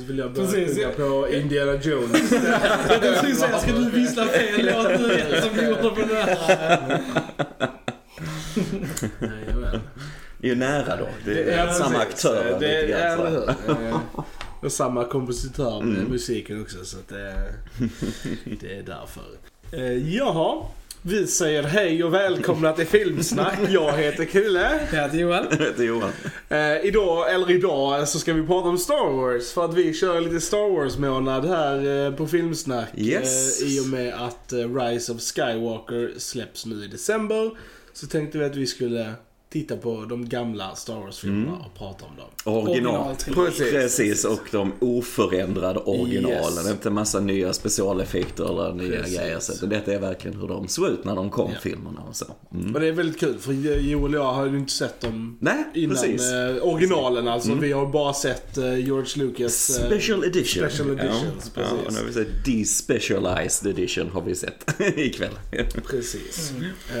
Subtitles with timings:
[0.00, 2.32] så vill jag börja Precis, sjunga på Indiana Jones.
[2.88, 7.00] Jag tänkte säga, ska du vissla fel låt nu som du gjorde på den här?
[10.38, 11.08] Det är ju nära då.
[11.24, 12.14] Det är Ja, samma precis.
[12.26, 12.56] aktör.
[12.60, 13.94] Det är, lite grann, eller hur.
[14.62, 16.10] Och samma kompositör med Mm.
[16.10, 17.34] musiken också så att det,
[18.60, 19.22] det är därför.
[19.72, 20.62] Eh, jaha.
[21.02, 23.58] Vi säger hej och välkomna till Filmsnack.
[23.68, 24.88] Jag heter Kille.
[24.92, 25.46] Jag heter Johan.
[25.50, 26.10] Det är Johan.
[26.48, 29.52] Eh, idag, eller idag, så ska vi prata om Star Wars.
[29.52, 32.88] För att vi kör lite Star Wars-månad här eh, på Filmsnack.
[32.96, 33.62] Yes.
[33.62, 37.50] Eh, I och med att eh, Rise of Skywalker släpps nu i december.
[37.92, 39.12] Så tänkte vi att vi skulle
[39.52, 41.60] titta på de gamla Star Wars-filmerna Mm.
[41.60, 42.54] och prata om dem.
[42.64, 43.14] Original.
[43.34, 43.70] Precis.
[43.70, 46.64] Precis, och de oförändrade originalen.
[46.64, 46.70] Yes.
[46.70, 49.18] Inte massa nya specialeffekter eller nya Precis.
[49.18, 49.38] grejer.
[49.40, 51.58] Så detta är verkligen hur de såg ut när de kom, Ja.
[51.60, 52.24] filmerna och så.
[52.54, 52.74] Mm.
[52.74, 55.64] Och det är väldigt kul för Joel och jag har ju inte sett dem Nej,
[55.74, 56.32] innan precis.
[56.32, 57.48] eh, originalen alltså.
[57.48, 57.60] Mm.
[57.60, 60.70] Vi har bara sett eh, George Lucas eh, Special edition.
[60.70, 61.86] Special editions, ja, ja, precis.
[61.86, 65.30] och nu har vi sett despecialized edition har vi sett ikväll.
[65.90, 66.52] Precis.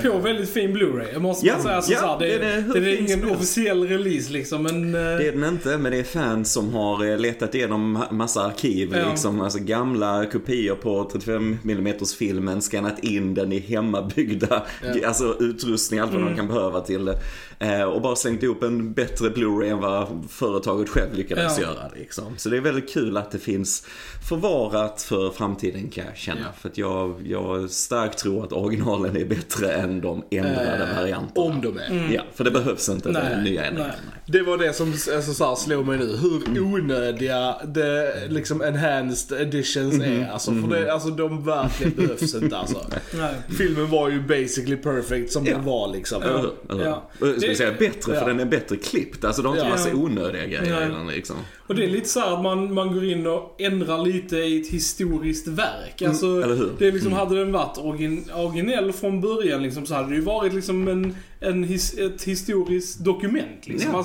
[0.04, 1.12] Eh, På väldigt fin Blu-ray.
[1.12, 3.34] Jag måste Ja, bara säga så ja, här, det, är det är fin ingen helst.
[3.34, 4.94] officiell release liksom, men...
[4.94, 8.12] eh, Det är den inte, men det är fans som har eh, letat igenom ma-
[8.12, 8.94] massa arkiv.
[8.96, 9.08] Ja.
[9.10, 14.62] Liksom, alltså gamla kopior på 35 mm filmen, skannat in den i hemmabyggda
[15.00, 15.08] Ja.
[15.08, 16.32] alltså, utrustning, allt vad Mm.
[16.32, 17.18] de kan behöva till det.
[17.58, 21.62] Eh, och bara slängt ihop en bättre Blu-ray än vad företaget själv lyckades Ja.
[21.64, 21.90] göra.
[21.98, 22.24] Liksom.
[22.36, 23.86] Så det är väldigt kul att det finns
[24.28, 26.40] förvarat för framtiden kan jag känna.
[26.40, 26.46] Ja.
[26.60, 31.46] För att jag, jag starkt tror att originalen är bättre än de ändrade Eh, varianterna.
[31.46, 32.10] Om de är.
[32.14, 33.92] Ja, för det behövs inte Nej, nya nej.
[34.32, 36.16] Det var det som alltså, så här, slog mig nu.
[36.16, 40.02] Hur onödiga det, liksom enhanced editions Mhm.
[40.02, 40.28] är.
[40.30, 42.86] Alltså, för det, alltså de verkligen behövs inte alltså.
[43.14, 43.34] nej.
[43.58, 45.54] Filmen var ju basically perfect som Ja.
[45.56, 46.22] den var liksom.
[46.22, 46.84] Eller hur?
[46.84, 47.10] Ja.
[47.20, 48.20] Det- vi säga bättre, ja.
[48.20, 49.24] för den är bättre klippt.
[49.24, 49.70] Alltså de har inte Ja.
[49.74, 51.36] massa onödiga grejer i den liksom.
[51.66, 54.60] Och det är lite så här att man, man går in och ändrar lite i
[54.60, 56.02] ett historiskt verk.
[56.02, 56.64] Alltså, Mm, eller hur?
[56.64, 56.76] Mm.
[56.78, 60.52] Det liksom, hade den varit origin, originell från början liksom, så hade det ju varit
[60.54, 63.60] liksom en, en his, ett historiskt dokument.
[63.68, 63.90] Liksom.
[63.92, 63.98] Ja,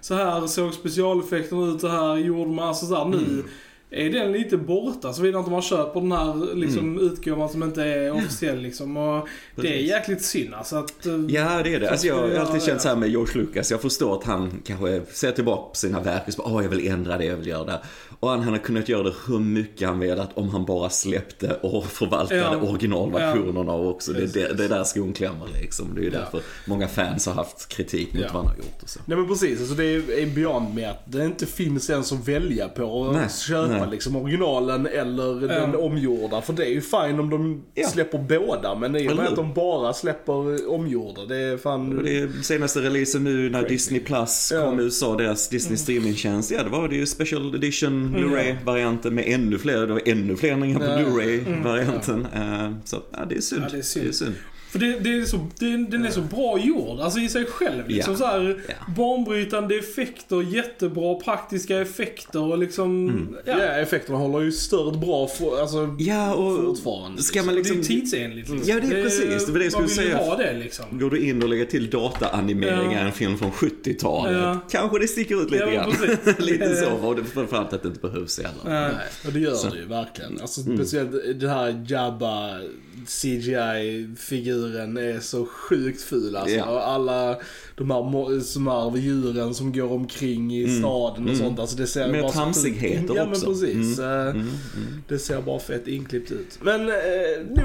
[0.00, 2.68] Så här såg specialeffekterna ut, så här gjorde man.
[2.68, 3.44] Alltså, så här, nu Mm.
[3.90, 7.04] är den lite borta såvida inte man köper den här liksom, Mm.
[7.06, 8.58] utgåvan som inte är officiell.
[8.60, 8.96] Liksom.
[8.96, 11.06] Och det är jäkligt synd alltså att...
[11.06, 11.86] eh, Ja, det är det.
[11.86, 13.70] Så Alltså, jag har alltid känt så här med George Lucas.
[13.70, 16.70] Jag förstår att han kanske ser tillbaka på sina verk och så bara, åh, jag
[16.70, 17.80] vill ändra det, jag vill göra det.
[18.20, 21.84] Och han hade kunnat göra det hur mycket han velat om han bara släppte och
[21.86, 22.56] förvaltade Ja.
[22.56, 24.12] originalversionerna också.
[24.12, 25.94] Det, är det, det är där skon klämmer liksom.
[25.94, 26.18] Det är ju Ja.
[26.18, 28.28] därför många fans har haft kritik mot Ja.
[28.32, 29.00] vad han har gjort och så.
[29.06, 29.84] Nej men precis, alltså det
[30.22, 33.88] är beyond med att det inte finns ens att välja på och Nej, köpa nej.
[33.90, 36.40] liksom originalen eller den omgjorda.
[36.42, 37.88] För det är ju fine om de Ja.
[37.88, 41.98] släpper båda, men i och med att de bara släpper omgjorda, det är fan...
[41.98, 44.64] Och det är senaste releasen nu när Disney Plus Ja.
[44.64, 46.50] kom i USA, deras Disney streamingtjänst.
[46.50, 50.52] Ja, det var det ju special edition Blu-ray-varianten med ännu fler, det var ännu fler
[50.52, 50.84] ändringar på.
[50.84, 52.26] Blu-ray-varianten.
[52.34, 53.62] Eh, Så ja, det är synd.
[53.64, 54.14] Ja, det är synd.
[54.14, 54.34] synd.
[54.74, 57.88] För det, det är så, det, den är så bra gjord, alltså i sig själv.
[57.88, 58.18] Liksom Ja.
[58.18, 58.74] så här, Ja.
[58.96, 63.08] Banbrytande effekter, jättebra praktiska effekter och liksom...
[63.08, 63.36] Mm.
[63.44, 63.64] Ja, Ja.
[63.64, 67.22] effekterna håller ju stört bra för, alltså, Ja, och fortfarande.
[67.22, 67.82] ska man Det är liksom...
[67.82, 68.50] tidsenligt.
[68.50, 68.70] Liksom.
[68.74, 69.46] Ja, det är precis.
[69.46, 70.16] Det var det jag skulle man vill ju säga.
[70.16, 70.84] ha det liksom.
[70.98, 73.00] Går du in och lägger till dataanimeringar i Ja.
[73.00, 74.60] en film från 70-talet, Ja.
[74.70, 75.92] kanske det sticker ut lite Ja, grann.
[76.38, 78.80] lite så, och det framförallt att det inte behövs heller.
[78.82, 78.88] Ja.
[78.88, 79.68] Nej, och det gör Så.
[79.68, 80.40] det ju verkligen.
[80.40, 80.76] Alltså Mm.
[80.76, 82.58] speciellt den här Jabba
[83.06, 84.63] CGI-figuren
[84.96, 86.60] är så sjukt ful alltså.
[86.60, 87.36] Och alla
[87.76, 91.36] de här här djuren som går omkring i staden och Mm.
[91.36, 91.58] sånt.
[91.58, 93.46] Alltså det ser bara så tramsigheter fult- Ja men också.
[93.46, 93.98] precis.
[93.98, 94.10] Mm.
[94.10, 95.02] Eh, Mm, mm.
[95.08, 96.58] Det ser bara fett inklippt ut.
[96.62, 96.94] Men eh,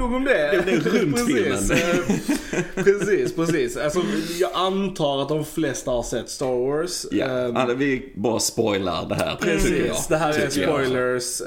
[0.00, 0.62] nog om det.
[0.66, 1.96] Det runt precis, eh,
[2.84, 3.76] precis, precis.
[3.76, 4.02] Alltså,
[4.40, 7.06] jag antar att de flesta har sett Star Wars.
[7.10, 9.36] Ja, Ehm, alltså, vi bara spoilar det här.
[9.40, 10.84] Precis, det här är Tycker jag.
[10.86, 11.40] spoilers.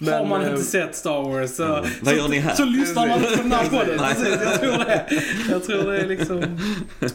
[0.00, 0.12] Mm.
[0.14, 2.54] eh, Har man eh, inte sett Star Wars så, Vad gör ni här?
[2.54, 3.98] så lyssnar man inte på den här podden.
[3.98, 5.06] Precis, jag tror det.
[5.50, 6.58] Jag tror det är liksom...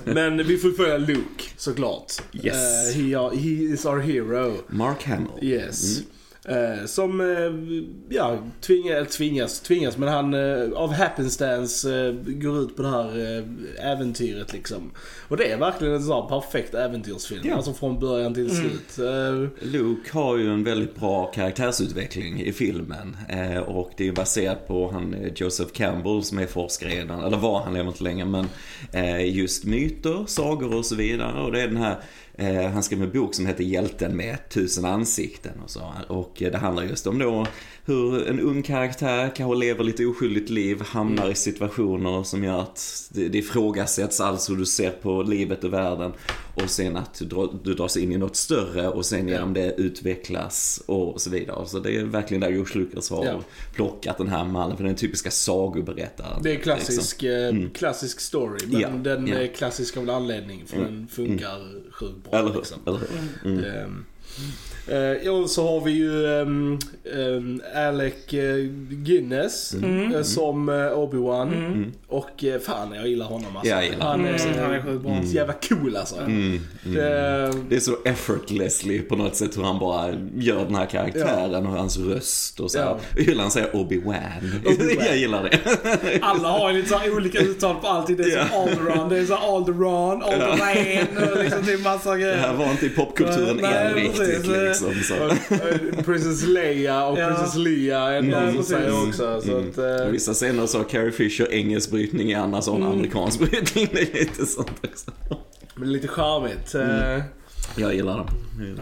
[0.04, 2.14] Men vi får följa Luke såklart.
[2.34, 2.56] Yes.
[2.96, 4.54] Eh, he, are, he is our hero.
[4.68, 5.28] Mark Hamill.
[5.42, 5.98] Yes.
[5.98, 6.10] Mm.
[6.48, 12.76] Eh, som, eh, ja, tvingas, tvingas, tvingas, men han eh, av happenstance eh, går ut
[12.76, 14.92] på det här eh, äventyret liksom.
[15.28, 17.42] Och det är verkligen en sån här perfekt äventyrsfilm.
[17.48, 17.56] Ja.
[17.56, 18.56] Alltså från början till Mm.
[18.56, 19.00] slut.
[19.08, 23.18] Eh, Luke har ju en väldigt bra karaktärsutveckling i filmen.
[23.68, 27.74] Och det är baserat på han Joseph Campbell som är forskare redan, eller var han
[27.74, 28.48] lever inte längre, men
[29.34, 31.42] just myter, sagor och så vidare.
[31.44, 31.96] Och det är den här,
[32.38, 35.94] eh, han skrev en bok som heter Hjälten med tusen ansikten och så.
[36.08, 37.46] Och eh, det handlar just om då
[37.86, 43.10] hur en ung karaktär kanske lever lite oskyldigt liv, hamnar i situationer som gör att
[43.14, 46.14] det, det ifrågasätts alls hur du ser på livet och världen.
[46.56, 49.74] Och sen att du, dra, du dras in i något större och sen genom det
[49.78, 51.68] utvecklas och så vidare.
[51.68, 53.42] Så det är verkligen där George Lucas har Ja.
[53.74, 56.44] plockat den här mallen för den typiska sagoberättaren.
[56.44, 56.74] Det är liksom.
[56.76, 59.36] klassisk, eh, klassisk story, men Ja, den ja.
[59.36, 62.40] är klassisk av en anledning för den funkar sjukt bra.
[62.40, 62.56] Eller hur?
[62.58, 62.78] liksom.
[62.86, 63.52] Eller hur?
[63.52, 64.06] Mm.
[64.88, 66.80] Eh, ja, så har vi ju um,
[67.76, 68.56] Alec eh,
[68.90, 70.16] Guinness Mm.
[70.16, 71.48] eh, som uh, Obi-Wan.
[71.54, 71.92] Mm.
[72.08, 73.70] Och eh, fan jag gillar honom alltså.
[73.74, 75.22] Jag gillar han, Mm, är, han är sjukt bra.
[75.26, 76.16] så jävla cool alltså.
[76.20, 76.32] Mm,
[76.86, 76.96] mm.
[76.96, 81.66] Det, Det är så effortlessly på något sätt hur han bara gör den här karaktären
[81.66, 82.78] och hans röst och så.
[82.78, 82.98] Ja.
[83.16, 84.16] Jag gillar han säger Obi-Wan.
[84.66, 85.06] Obi-Wan.
[85.06, 85.60] jag gillar det.
[86.22, 88.18] Alla har ju lite så olika uttal på allting.
[88.18, 88.46] Det är Ja.
[88.48, 92.38] som Alderon, det är så Alderon, Alderaan och liksom det är massa Det grejer.
[92.38, 94.75] här var inte i popkulturen än riktigt liksom.
[94.84, 97.28] Eh, Princess Leia och Ja.
[97.28, 99.42] Princess Leia är Ja, någon som säger också.
[99.42, 99.70] Så Mm.
[99.70, 102.80] att, eh, I Vissa scener så har Carrie Fisher engelsk brytning, i andra så har
[102.80, 103.90] hon amerikansk brytning.
[103.94, 105.12] Det är lite sånt också.
[105.76, 106.74] men lite charmigt.
[106.74, 107.22] Mm.
[107.78, 108.28] Jag gillar dem.
[108.60, 108.80] Mm.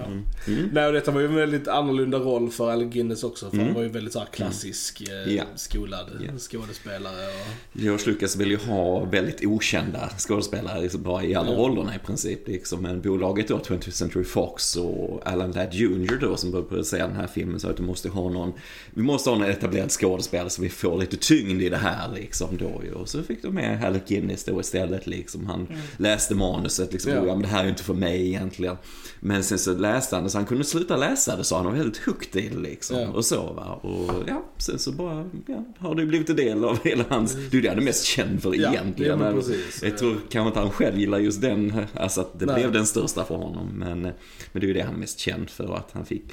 [0.48, 0.70] Mm.
[0.74, 3.50] Nej, och detta var ju en väldigt annorlunda roll för Alec Guinness också.
[3.50, 5.36] För han var ju väldigt så här klassisk, eh, Mm.
[5.36, 5.44] Ja.
[5.56, 6.32] skolad Ja.
[6.38, 7.14] skådespelare.
[7.26, 7.82] Och...
[7.82, 11.58] George Lucas vill ju ha väldigt okända skådespelare liksom bara i alla Ja.
[11.58, 12.48] rollerna i princip.
[12.48, 12.82] Liksom.
[12.82, 17.16] Men bolaget då, 20th Century Fox och Alan Ladd Jr då som började producera den
[17.16, 18.54] här filmen sa att du måste ha någon,
[18.94, 22.58] vi måste ha någon etablerad skådespelare så vi får lite tyngd i det här liksom
[22.58, 22.82] då.
[23.00, 25.46] Och så fick de med Alec Guinness då istället liksom.
[25.48, 27.18] Han läste manuset liksom, Ja.
[27.18, 27.34] ja.
[27.34, 28.73] men det här är ju inte för mig egentligen.
[29.20, 31.72] Men sen så läste han det så han kunde sluta läsa det så han var
[31.72, 33.00] väldigt hooked i det liksom.
[33.00, 33.08] Ja.
[33.08, 33.80] Och så va.
[33.82, 37.58] Och ja, sen så bara, ja, har det blivit en del av hela hans, det
[37.58, 39.20] är det han är mest känd för Ja, egentligen.
[39.20, 39.84] ja, precis.
[39.84, 42.56] jag tror kanske inte han själv gillar just den, alltså att det Nej.
[42.56, 43.68] blev den största för honom.
[43.74, 44.14] Men, men
[44.52, 46.24] det är ju det han är mest känd för, att han fick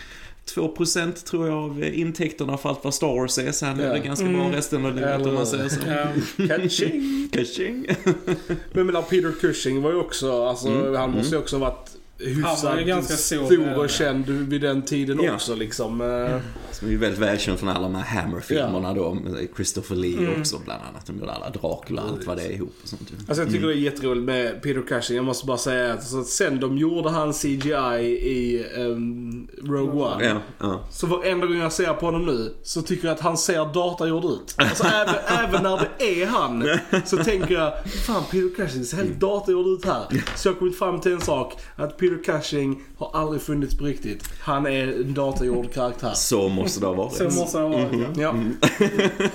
[0.55, 3.53] 2% tror jag av intäkterna för allt vad Star Wars är.
[3.53, 5.81] Så han levde ganska bra resten av livet om man säger så.
[5.87, 6.47] Ja.
[6.49, 7.29] Catching!
[7.33, 7.87] Kaching.
[8.05, 11.43] Men jag menar, Peter Cushing var ju också, alltså Mm, han måste ju mm.
[11.43, 15.35] också varit hyfsat ju ganska stor, stor och känd vid den tiden Ja.
[15.35, 16.01] också liksom.
[16.01, 16.39] Eh,
[16.73, 19.15] Som är väldigt välkänd från alla de här Hammer-filmerna då.
[19.15, 20.41] med Christopher Lee Mm.
[20.41, 21.07] också bland annat.
[21.07, 23.03] De gjorde alla Dracula och allt vad det är ihop och sånt.
[23.29, 25.17] Alltså jag tycker det är jätteroligt med Peter Cushing.
[25.17, 30.03] Jag måste bara säga att så att sen de gjorde han CGI i um, Rogue
[30.05, 30.25] One.
[30.25, 30.81] Ja, ja.
[30.91, 34.25] Så varenda gång jag ser på honom nu så tycker jag att han ser datagjord
[34.25, 34.55] ut.
[34.57, 35.15] Alltså även,
[35.49, 36.69] även när det är han
[37.07, 37.73] så tänker jag,
[38.07, 40.05] fan Peter Cushing ser helt datagjord ut här.
[40.37, 43.85] Så jag har kommit fram till en sak, att Peter Cushing har aldrig funnits på
[43.85, 44.25] riktigt.
[44.41, 46.13] Han är en datagjord karaktär.
[46.15, 47.13] Så måste det ha varit.
[47.15, 48.09] Så måste det ha varit ja.
[48.23, 48.35] Ja,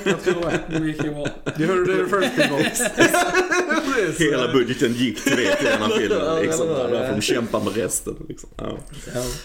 [0.03, 0.79] Jag tror det.
[0.79, 1.27] Det gick ju bra.
[1.57, 2.71] heard it first people.
[3.95, 4.21] Precis.
[4.31, 6.41] Hela budgeten gick till det till här filmen.
[6.41, 6.67] Liksom.
[6.67, 6.87] Ja, ja, ja.
[6.99, 8.15] Där får de kämpa med resten.
[8.29, 8.49] Liksom.
[8.57, 8.77] Ja.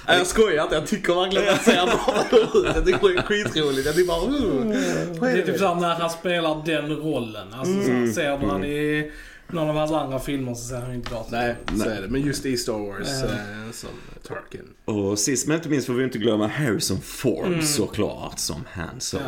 [0.08, 0.74] Nej, jag skojar inte.
[0.74, 2.72] Jag tycker verkligen att han ser datagjord ut.
[2.74, 3.86] Jag tycker det är skitroligt.
[3.86, 4.70] Jag tycker bara, uh,
[5.20, 5.58] Det är typ det?
[5.58, 7.46] såhär när han spelar den rollen.
[7.52, 8.12] Alltså så Mm.
[8.12, 9.10] ser du han i
[9.52, 12.08] någon av hans andra filmer så ser han inte datorn Nej, så är det.
[12.08, 13.90] Men just i Star Wars eh, som
[14.28, 14.68] Tarkin.
[14.84, 17.62] Och sist men inte minst får vi inte glömma Harrison Ford Mm.
[17.62, 19.22] såklart som Han Solo.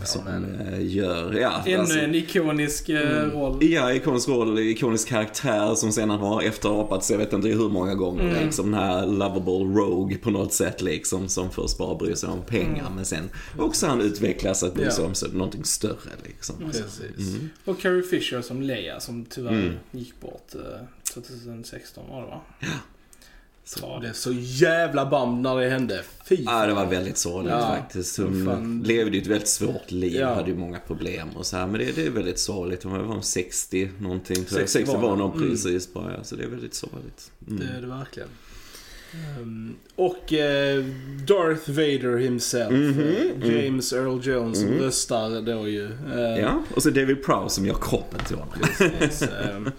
[0.00, 3.30] Ja, som men- eh, gör, ja Ännu alltså, en ikonisk eh, Mm.
[3.30, 3.58] roll.
[3.64, 7.94] Ja, ikonisk roll, ikonisk karaktär som sen han har efterapats, jag vet inte hur många
[7.94, 8.22] gånger.
[8.30, 8.44] Mm.
[8.44, 11.28] Liksom den här lovable rogue på något sätt liksom.
[11.28, 15.04] Som först bara bryr sig om pengar men sen också han utvecklas att bry sig
[15.04, 15.26] Ja.
[15.30, 16.56] om någonting större liksom.
[16.66, 17.00] Precis.
[17.18, 17.48] Mm.
[17.64, 19.72] Och Carrie Fisher som Leia som tyvärr Mm.
[19.90, 20.60] gick bort eh,
[21.14, 22.40] 2016 var det va?
[23.68, 26.02] Så det är så jävla bam när det hände.
[26.24, 27.60] Fy Ja, det var väldigt sorgligt Ja.
[27.68, 28.18] faktiskt.
[28.18, 28.82] Hon Fan.
[28.86, 30.34] levde ju ett väldigt svårt liv, Ja.
[30.34, 31.66] hade ju många problem och så här.
[31.66, 32.82] Men det, det är väldigt sorgligt.
[32.82, 34.68] Hon var 60 någonting tror jag.
[34.68, 35.20] 60 60 var hon.
[35.20, 35.50] Mm.
[35.50, 36.24] precis bara, ja.
[36.24, 37.30] Så det är väldigt sorgligt.
[37.48, 37.60] Mm.
[37.60, 38.28] Det är det verkligen.
[39.38, 40.84] Ehm, och eh,
[41.26, 43.64] Darth Vader himself, Mhm, eh, mm.
[43.64, 44.78] James Earl Jones, Mm.
[44.78, 45.84] röstar då ju.
[45.84, 48.54] Eh, Ja, och så David Prowse som gör kroppen till honom.
[48.98, 49.22] Precis.
[49.22, 49.70] Ehm,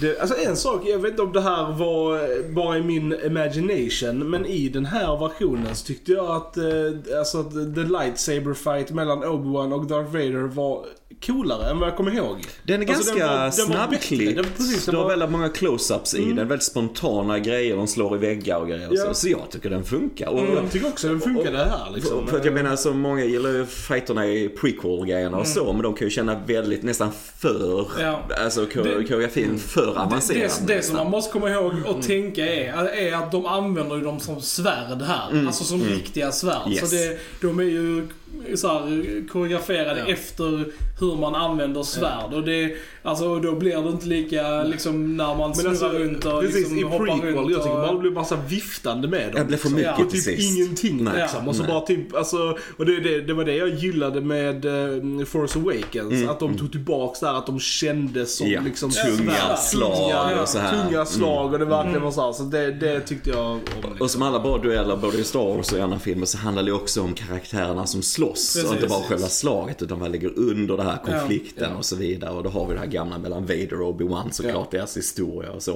[0.00, 2.18] det, alltså en sak, jag vet inte om det här var
[2.54, 7.40] bara i min imagination, men i den här versionen så tyckte jag att, eh, alltså
[7.40, 10.84] att the lightsaber fight mellan Obi-Wan och Darth Vader var
[11.26, 12.36] coolare än vad jag kommer ihåg.
[12.62, 14.56] Den är Alltså, ganska den var- den var snabbklippt.
[14.56, 16.36] precis, det har väldigt många close-ups i Mm.
[16.36, 16.48] den.
[16.48, 17.76] Väldigt spontana grejer.
[17.76, 18.88] De slår i väggar och grejer.
[18.88, 19.04] och Ja.
[19.08, 20.28] Så, så jag tycker den funkar.
[20.28, 22.26] Och, Jag tycker också den funkade här liksom.
[22.26, 25.94] För att jag menar så många gillar ju fighterna i prequel-grejerna och så, men de
[25.94, 28.22] kan ju känna väldigt nästan för, Ja.
[28.44, 30.50] alltså Det- koreografin för avancerad.
[30.66, 32.00] Det, det som man måste komma ihåg och Mm.
[32.02, 35.46] tänka är, är att de använder ju dem som svärd här.
[35.46, 36.62] Alltså som riktiga svärd.
[36.66, 36.72] Mm.
[36.72, 36.90] Yes.
[36.90, 38.08] Så det, de är ju
[38.54, 40.64] så här, koreograferade efter
[41.00, 42.34] hur hur man använder svärd.
[42.34, 42.76] Och det,
[43.08, 46.78] alltså, då blir det inte lika liksom när man snurrar alltså, runt och precis, liksom
[46.78, 47.50] i hoppar prequel, runt.
[47.50, 49.34] jag tycker och, det blir massa viftande med dem.
[49.34, 50.04] Det blev för mycket Ja.
[50.04, 50.56] Och till typ sist.
[50.58, 51.12] ingenting Nej.
[51.22, 51.48] liksom.
[51.48, 51.70] Och så Nej.
[51.72, 56.28] bara typ, alltså, och det, det, det var det jag gillade med uh, Force Awakens.
[56.28, 58.60] Att de tog tillbaks där, att de kändes som Mm.
[58.62, 59.58] Ja, liksom tunga svärd.
[59.58, 60.74] slag tunga, och så här.
[60.74, 60.86] Mm.
[60.88, 62.32] Tunga slag och det verkligen var så här.
[62.32, 63.60] Så det, det tyckte jag om.
[63.74, 63.96] Liksom.
[64.00, 66.62] Och som alla bra dueller, både i Star Wars och i andra filmer, så handlar
[66.62, 68.56] det också om karaktärerna som slåss.
[68.66, 69.08] Och inte bara Precis.
[69.08, 71.78] själva slaget, utan vad ligger under det här konflikten Ja.
[71.78, 72.30] och så vidare.
[72.30, 75.62] Och då har vi det här gamla mellan Vader och Obi-Wan såklart, deras historia och
[75.62, 75.74] så.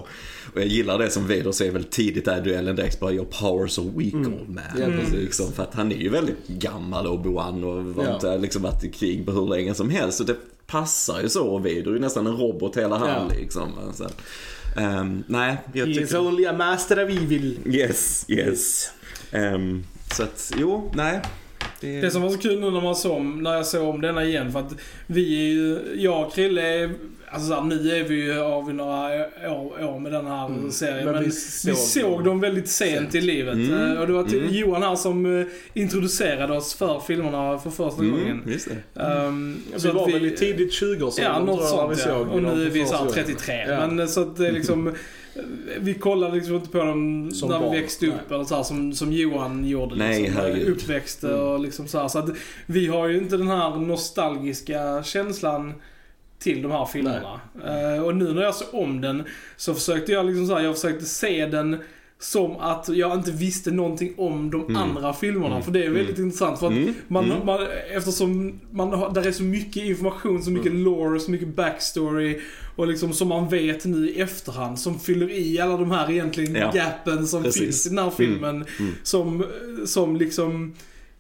[0.54, 3.24] Och jag gillar det som Vader säger väl tidigt där i duellen direkt, bara your
[3.40, 4.62] powers are weak old man.
[4.78, 5.14] Ja, precis.
[5.14, 8.14] Liksom, för att han är ju väldigt gammal Obi-Wan och var Ja.
[8.14, 10.18] inte liksom varit i krig på hur länge som helst.
[10.18, 10.36] Så det
[10.66, 11.46] passar ju så.
[11.46, 13.28] Och Vader är ju nästan en robot hela han Ja.
[13.40, 13.68] liksom.
[13.94, 14.06] Så,
[14.80, 16.18] ehm, nej, jag He tycker...
[16.18, 17.58] only a master of evil.
[17.66, 18.90] Yes, yes.
[19.32, 21.20] Ehm, så att, jo, nej.
[21.82, 24.24] Det, Det som var så kul nu när, man såg, när jag såg om denna
[24.24, 24.74] igen, för att
[25.06, 26.90] vi är ju, jag och Krille är,
[27.30, 29.06] alltså så här, nu är vi ju av i några
[29.52, 33.14] år, år med den här serien, Men men, vi vi såg såg, dem väldigt sent,
[33.14, 33.54] i livet.
[33.54, 33.92] Mm.
[33.92, 34.54] Eh, Och det var till Mm.
[34.54, 38.42] Johan här som eh, introducerade oss för filmerna för första mm, gången.
[38.46, 39.00] just det.
[39.02, 42.14] Um, Så vi var väl i tidigt 20 år Ja, något sånt ja.
[42.14, 43.12] Och nu är vi såhär gången.
[43.14, 43.54] 33.
[43.68, 43.86] Ja.
[43.86, 44.94] Men eh, så att det är liksom...
[45.80, 48.34] Vi kollade liksom inte på dem Som när barn, vi växte upp nej.
[48.34, 49.96] eller så här, som, som Johan gjorde.
[49.96, 50.72] Nej, liksom.
[50.72, 51.40] Uppväxte Mm.
[51.40, 52.08] och liksom så här.
[52.08, 52.30] Så att
[52.66, 55.74] vi har ju inte den här nostalgiska känslan
[56.38, 57.40] till de här filmerna.
[57.64, 59.22] Eh, och nu när jag såg om den
[59.56, 61.78] så försökte jag liksom så här, jag försökte se den
[62.22, 64.76] som att jag inte visste någonting om de Mm.
[64.76, 65.46] andra filmerna.
[65.54, 65.62] Mm.
[65.62, 66.58] För det är väldigt intressant.
[66.58, 67.46] För att Mm, man, mm.
[67.46, 67.60] man,
[67.96, 72.40] eftersom man har, där är så mycket information, så mycket lore, så mycket backstory
[72.76, 76.54] och liksom som man vet nu i efterhand som fyller i alla de här egentligen
[76.54, 76.70] Ja.
[76.74, 77.62] gapen som Precis.
[77.62, 78.64] finns i den här filmen.
[78.80, 78.92] mm.
[79.02, 79.44] Som,
[79.86, 80.74] som liksom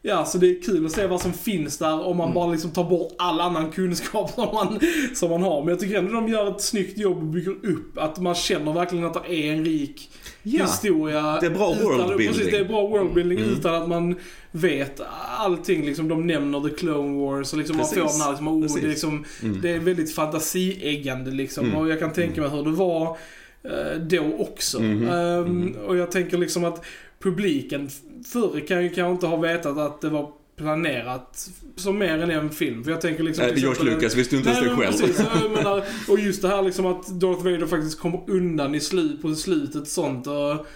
[0.04, 2.34] Ja, så det är kul att se vad som finns där om man Mm.
[2.34, 4.80] bara liksom tar bort all annan kunskap som man,
[5.14, 5.60] som man har.
[5.60, 8.72] Men jag tycker ändå de gör ett snyggt jobb och bygger upp att man känner
[8.72, 10.10] verkligen att det är en rik
[10.42, 11.38] Ja, historia.
[11.40, 12.28] det är bra worldbuilding.
[12.28, 13.50] Precis, det är bra worldbuilding Mm.
[13.50, 14.14] utan att man
[14.52, 15.00] vet
[15.38, 15.84] allting.
[15.86, 18.80] Liksom, de nämner The Clone Wars och liksom man får den här liksom, oh, det,
[18.86, 19.60] är liksom, Mm.
[19.62, 21.64] det är väldigt fantasieggande liksom.
[21.64, 21.76] Mm.
[21.78, 23.16] Och jag kan tänka mig hur det var
[23.64, 24.80] eh, då också.
[24.82, 25.08] Mhm.
[25.08, 25.74] Ehm, Mm.
[25.86, 26.84] Och jag tänker liksom att
[27.22, 27.90] publiken
[28.26, 32.50] förr kan ju kanske inte ha vetat att det var planerat som mer än en
[32.50, 32.84] film.
[32.84, 33.44] För jag tänker liksom...
[33.48, 34.92] Till George Lucas visste ju inte ens Nej, det själv.
[35.00, 35.26] precis.
[35.56, 39.34] Menar, och just det här liksom att Darth Vader faktiskt kommer undan i slut, på
[39.34, 40.26] slutet sånt.
[40.26, 40.66] Och,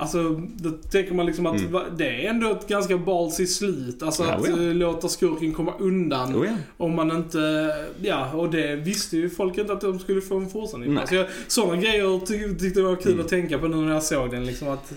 [0.00, 1.82] alltså, då tänker man liksom att Mm.
[1.96, 4.02] det är ändå ett ganska ballsy slut.
[4.02, 4.52] Alltså Ja, att ja.
[4.54, 6.36] eh, låta skurken komma undan.
[6.36, 6.52] Oh, ja.
[6.76, 7.70] Om man inte,
[8.02, 10.94] ja och det visste ju folk inte att de skulle få en fortsättning.
[10.94, 11.00] Nej.
[11.00, 13.24] Alltså sådana grejer ty tyckte jag var kul Mm.
[13.24, 14.92] att tänka på nu när jag såg den liksom att...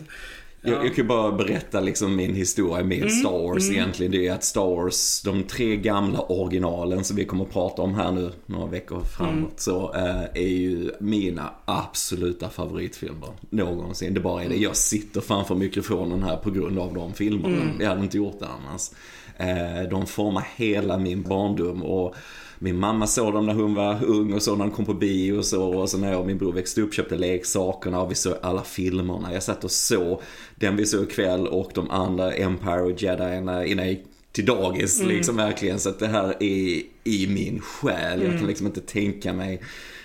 [0.61, 0.69] Ja.
[0.69, 3.75] Jag, jag kan bara berätta liksom min historia med Mm, Star Wars mm.
[3.75, 4.11] egentligen.
[4.11, 7.95] Det är att Star Wars, de tre gamla originalen som vi kommer att prata om
[7.95, 9.35] här nu några veckor framåt.
[9.37, 9.51] Mm.
[9.57, 14.13] Så eh, är ju mina absoluta favoritfilmer någonsin.
[14.13, 14.55] Det bara är det.
[14.55, 17.61] Jag sitter framför mikrofonen här på grund av de filmerna.
[17.61, 17.81] Mm.
[17.81, 18.91] Jag hade inte gjort det annars.
[19.37, 21.83] Eh, de formar hela min barndom.
[21.83, 22.15] och
[22.59, 25.37] min mamma såg dem när hon var ung och så när de kom på bio
[25.37, 25.63] och så.
[25.63, 28.63] Och så när jag och min bror växte upp köpte leksakerna och vi såg alla
[28.63, 29.33] filmerna.
[29.33, 30.21] Jag satt och såg
[30.55, 34.99] den vi såg ikväll och de andra Empire och Jedi innan jag gick till dagis
[34.99, 35.15] Mm.
[35.15, 35.79] liksom verkligen.
[35.79, 38.19] Så att det här är i min själ.
[38.19, 38.37] Jag Mm.
[38.37, 39.61] kan liksom inte tänka mig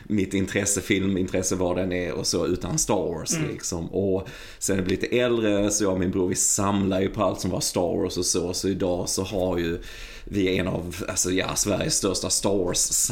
[0.08, 3.49] mitt intresse, filmintresse, vad den är och så utan Star Wars Mm.
[3.50, 3.87] liksom.
[3.87, 7.23] Och sen jag blev lite äldre så jag och min bror vi samlar ju på
[7.25, 8.54] allt som var Star Wars och så.
[8.54, 9.78] Så idag så har ju
[10.25, 12.50] vi en av alltså, ja, Sveriges största Star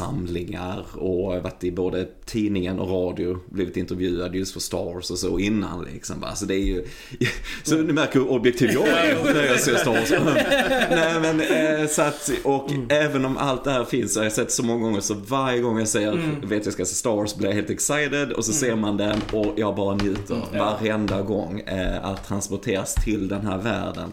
[0.03, 5.19] Wars-samlingar och varit i både tidningen och radio, blivit intervjuad just för Star Wars och
[5.19, 6.25] så innan liksom.
[6.25, 6.85] Alltså det är ju,
[7.63, 10.11] så ni märker hur objektiv jag är när jag ser Star Wars.
[10.91, 11.41] Nej men
[11.81, 14.63] eh, så att, och även om allt det här finns så har jag sett så
[14.63, 17.55] många gånger så varje gång jag säger, vet jag ska se Star Wars blir jag
[17.55, 22.29] helt excited och så ser man den och jag bara njuter varenda gång eh, att
[22.29, 24.13] transporteras till den här världen.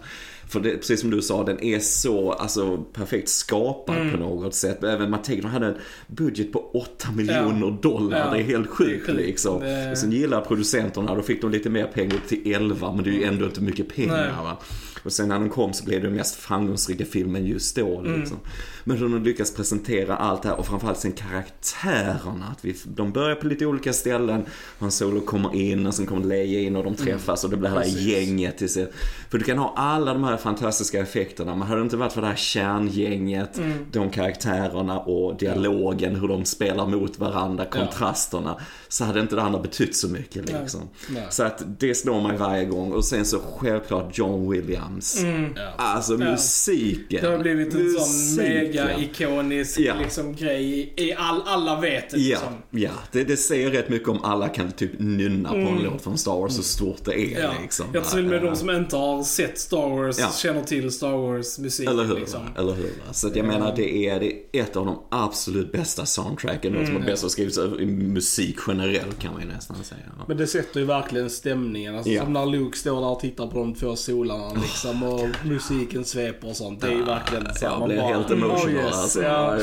[0.49, 4.83] För det, precis som du sa, den är så alltså, perfekt skapad på något sätt.
[4.83, 5.75] Även Matt Taylor hade en
[6.07, 8.17] budget på 8 miljoner dollar.
[8.19, 8.31] Ja.
[8.33, 9.59] Det är helt sjukt Det liksom.
[9.59, 13.03] Det- Och sen gillar producenterna, då fick de lite mer pengar upp till 11 men
[13.03, 14.55] det är ju ändå inte mycket pengar.
[15.03, 18.37] Och sen när den kom så blev det den mest framgångsrika filmen just då liksom.
[18.83, 22.45] Men hur de lyckas presentera allt det här och framförallt sen karaktärerna.
[22.51, 24.45] Att vi, de börjar på lite olika ställen.
[24.79, 27.69] Han Solo kommer in och sen kommer Leia in och de träffas och det blir
[27.69, 28.01] hela Precis.
[28.01, 28.91] gänget till sig.
[29.29, 32.21] För du kan ha alla de här fantastiska effekterna, men hade det inte varit för
[32.21, 33.73] det här kärngänget, Mm.
[33.91, 39.59] de karaktärerna och dialogen, hur de spelar mot varandra, kontrasterna, så hade inte det andra
[39.59, 40.81] betytt så mycket liksom.
[41.09, 41.27] Nej.
[41.29, 42.91] Så att det slår mig varje gång.
[42.91, 45.23] Och sen så självklart John Williams.
[45.55, 45.61] Ja.
[45.77, 47.19] Alltså musiken.
[47.19, 47.31] Mm.
[47.31, 49.93] Det har blivit en sån mega-ikonisk Ja.
[50.03, 50.93] liksom, grej.
[50.97, 52.53] I all, alla vet det Ja, liksom.
[52.69, 52.89] ja.
[53.11, 56.31] Det, det säger rätt mycket om alla kan typ nynna på en låt från Star
[56.39, 57.41] Wars, så stort det är Mm.
[57.41, 57.51] Ja.
[57.61, 57.85] liksom.
[57.93, 58.49] Jag tror med Ja.
[58.49, 60.28] de som inte har sett Star Wars Ja.
[60.33, 61.89] Känner till Star Wars musik.
[61.89, 62.15] Eller hur?
[62.15, 62.41] Liksom.
[62.57, 62.91] Eller hur?
[63.11, 66.75] Så att jag menar, det är, det är ett av de absolut bästa soundtracken.
[66.75, 66.85] Mm.
[66.85, 70.01] som har bäst skrivits i musik generellt kan man ju nästan säga.
[70.27, 71.95] Men det sätter ju verkligen stämningen.
[71.95, 72.23] Alltså, Ja.
[72.23, 76.49] Som när Luke står där och tittar på de två solarna liksom och musiken sveper
[76.49, 76.81] och sånt.
[76.81, 78.93] Det är ju verkligen så Jag blir bara, helt emotional oh, yes.
[78.93, 79.21] alltså.
[79.21, 79.57] ja.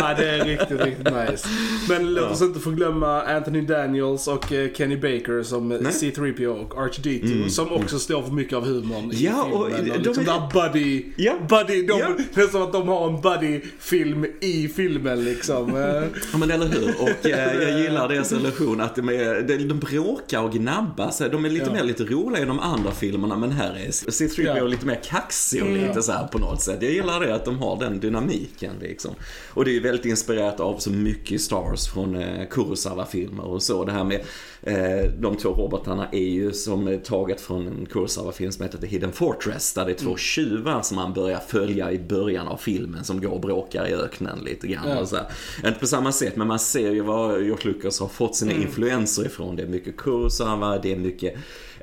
[0.00, 1.48] ja, det är riktigt, riktigt nice.
[1.88, 5.80] Men låt oss inte förglömma Anthony Daniels och eh, Kenny Baker som Nej.
[5.80, 9.93] C3PO och R2D2 som också står för mycket av humorn Ja, och filmen.
[9.98, 11.34] De liksom är- buddy, Ja.
[11.48, 12.08] buddy de, Ja.
[12.34, 15.76] det är som att de har en buddy-film i filmen liksom.
[15.76, 16.94] Eh, Ja men eller hur.
[17.02, 21.30] Och eh, jag gillar deras relation att de, är, de, bråkar och gnabbar sig.
[21.30, 21.72] De är lite Ja.
[21.72, 24.64] mer lite roliga i de andra filmerna men här är C3PO Ja.
[24.64, 25.88] lite mer kaxig och Mm.
[25.88, 26.78] lite så här på något sätt.
[26.82, 29.10] Jag gillar det att de har den dynamiken liksom.
[29.50, 33.44] Och det är ju väldigt inspirerat av så mycket i Star Wars från eh, Kurosawa-filmer
[33.44, 33.84] och så.
[33.84, 34.20] Det här med
[34.62, 38.86] eh, de två robotarna är ju som är taget från en Kurosawa-film som heter The
[38.86, 39.72] Hidden Fortress.
[39.84, 43.30] Där det är två tjuvar som man börjar följa i början av filmen som går
[43.30, 44.88] och bråkar i öknen lite grann.
[44.88, 44.98] Ja.
[44.98, 45.26] Och så här.
[45.64, 49.26] Inte på samma sätt men man ser ju var George Lucas har fått sina influenser
[49.26, 49.56] ifrån.
[49.56, 51.34] Det är mycket Kurosawa, det är mycket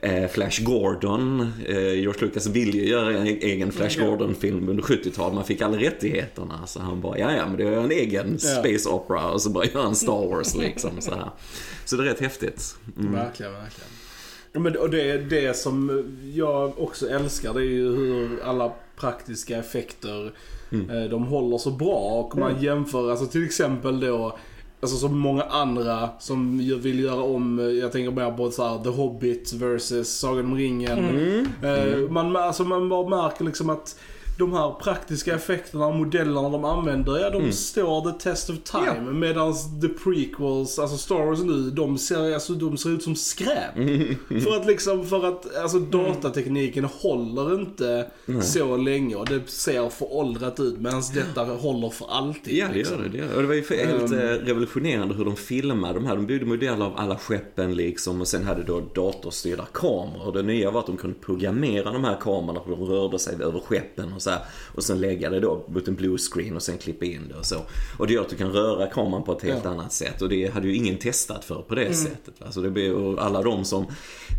[0.01, 1.53] eh, Flash Gordon.
[1.65, 3.99] Eh, George Lucas ville ju göra en egen Flash.
[3.99, 5.33] Gordon-film under 70-talet.
[5.33, 6.67] Man fick aldrig rättigheterna.
[6.67, 9.65] Så han bara, ja ja men det är en egen space opera och så bara
[9.65, 10.91] gör han Star Wars liksom.
[10.99, 11.29] Så, här.
[11.85, 12.75] så det är rätt häftigt.
[12.97, 13.11] Mm.
[13.11, 13.89] Verkligen, verkligen.
[14.53, 16.03] Men, och det, det som
[16.33, 20.31] jag också älskar det är ju hur alla praktiska effekter
[20.71, 21.95] eh, de håller så bra.
[22.25, 24.37] Och man jämför, alltså till exempel då
[24.83, 28.83] Alltså som många andra som vill göra om, eh, jag tänker mer på så här,
[28.83, 30.99] The Hobbit versus Sagan om ringen.
[31.63, 33.99] Eh, Man, alltså man bara märker liksom att
[34.37, 38.85] de här praktiska effekterna och modellerna de använder, ja de står the test of time.
[39.05, 39.11] Ja.
[39.11, 43.73] Medan the prequels, alltså Star Wars nu, de ser, alltså, de ser ut som skräp.
[44.43, 48.07] För att liksom, för att alltså datatekniken håller inte
[48.41, 52.53] så länge och det ser föråldrat ut medan detta håller för alltid.
[52.57, 52.97] Ja, det liksom.
[52.97, 53.09] gör det.
[53.09, 53.35] det gör det.
[53.35, 54.19] Och det var ju för helt Ehm.
[54.19, 56.15] eh, revolutionerande hur de filmade de här.
[56.15, 60.33] De byggde modeller av alla skeppen liksom och sen hade då datorstyrda kameror.
[60.33, 63.59] Det nya var att de kunde programmera de här kamerorna för de rörde sig över
[63.59, 64.39] skeppen och så här.
[64.75, 67.45] Och sen lägga det då mot en blue screen och sen klippa in det och
[67.45, 67.55] så.
[67.97, 69.69] Och det gör att du kan röra kameran på ett helt Ja.
[69.69, 70.21] annat sätt.
[70.21, 72.33] Och det hade ju ingen testat för på det sättet.
[72.41, 72.51] Va?
[72.51, 73.85] Så det blev, alla de som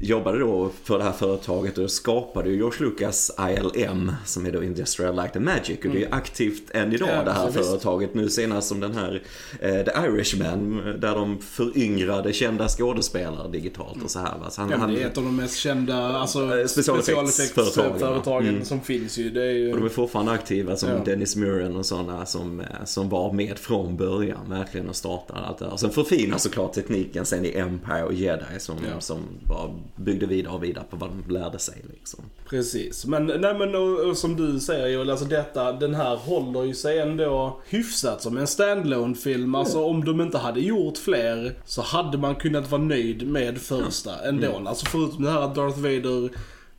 [0.02, 4.62] jobbade då för det här företaget och skapade ju George Lucas ILM som är då
[4.62, 5.78] Industrial Light and Magic.
[5.84, 7.58] Och det är aktivt än idag Ja, det här visst.
[7.58, 8.14] företaget.
[8.14, 9.22] Nu senast som den här
[9.60, 14.38] eh, The Irishman där de föryngrade kända skådespelare digitalt och så här.
[14.38, 14.50] Va?
[14.50, 18.64] Så han, Ja, det är ett av de mest kända alltså, Eh, specialeffektsföretagen, specialeffektsföretagen Mm.
[18.64, 19.30] som finns ju.
[19.30, 19.71] Det är ju...
[19.72, 20.98] och de är fortfarande aktiva som Ja.
[21.04, 25.58] Dennis Muren och sådana som, eh, som var med från början verkligen och startade allt
[25.58, 25.66] det.
[25.66, 29.00] Och sen förfinar såklart tekniken sen i Empire och Jedi som, Ja.
[29.00, 32.20] som bara byggde vidare och vidare på vad de lärde sig liksom.
[32.48, 33.06] Precis.
[33.06, 36.74] Men, nej, men och, och som du säger Joel, alltså detta, den här håller ju
[36.74, 41.82] sig ändå hyfsat som en standalone film Alltså om de inte hade gjort fler så
[41.82, 44.62] hade man kunnat vara nöjd med första ändå.
[44.66, 46.30] Alltså förutom det här att Darth Vader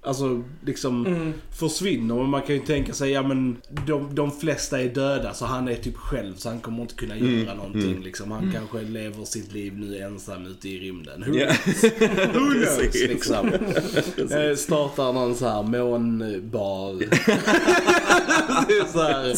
[0.05, 2.15] Alltså liksom försvinner.
[2.15, 5.67] Men man kan ju tänka sig, ja men de, de flesta är döda så han
[5.67, 8.31] är typ själv så han kommer inte kunna göra någonting liksom.
[8.31, 11.23] Han kanske lever sitt liv nu ensam ute i rymden.
[11.23, 11.33] Who,
[12.39, 13.53] who knows liksom.
[14.31, 17.03] Eh, startar någon så här månbar.
[18.91, 19.35] så här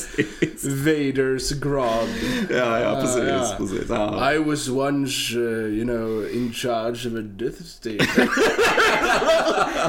[0.65, 2.07] Vaders grog.
[2.49, 3.23] Ja, ja, precis.
[3.27, 3.55] ja.
[3.57, 3.89] precis.
[3.89, 4.33] Ja.
[4.33, 8.07] I was once, uh, you know, in charge of a death station.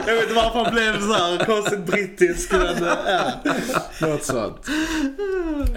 [0.07, 3.33] Jag vet inte varför han blev så här konstigt brittisk men uh, ja,
[4.01, 4.69] något sånt.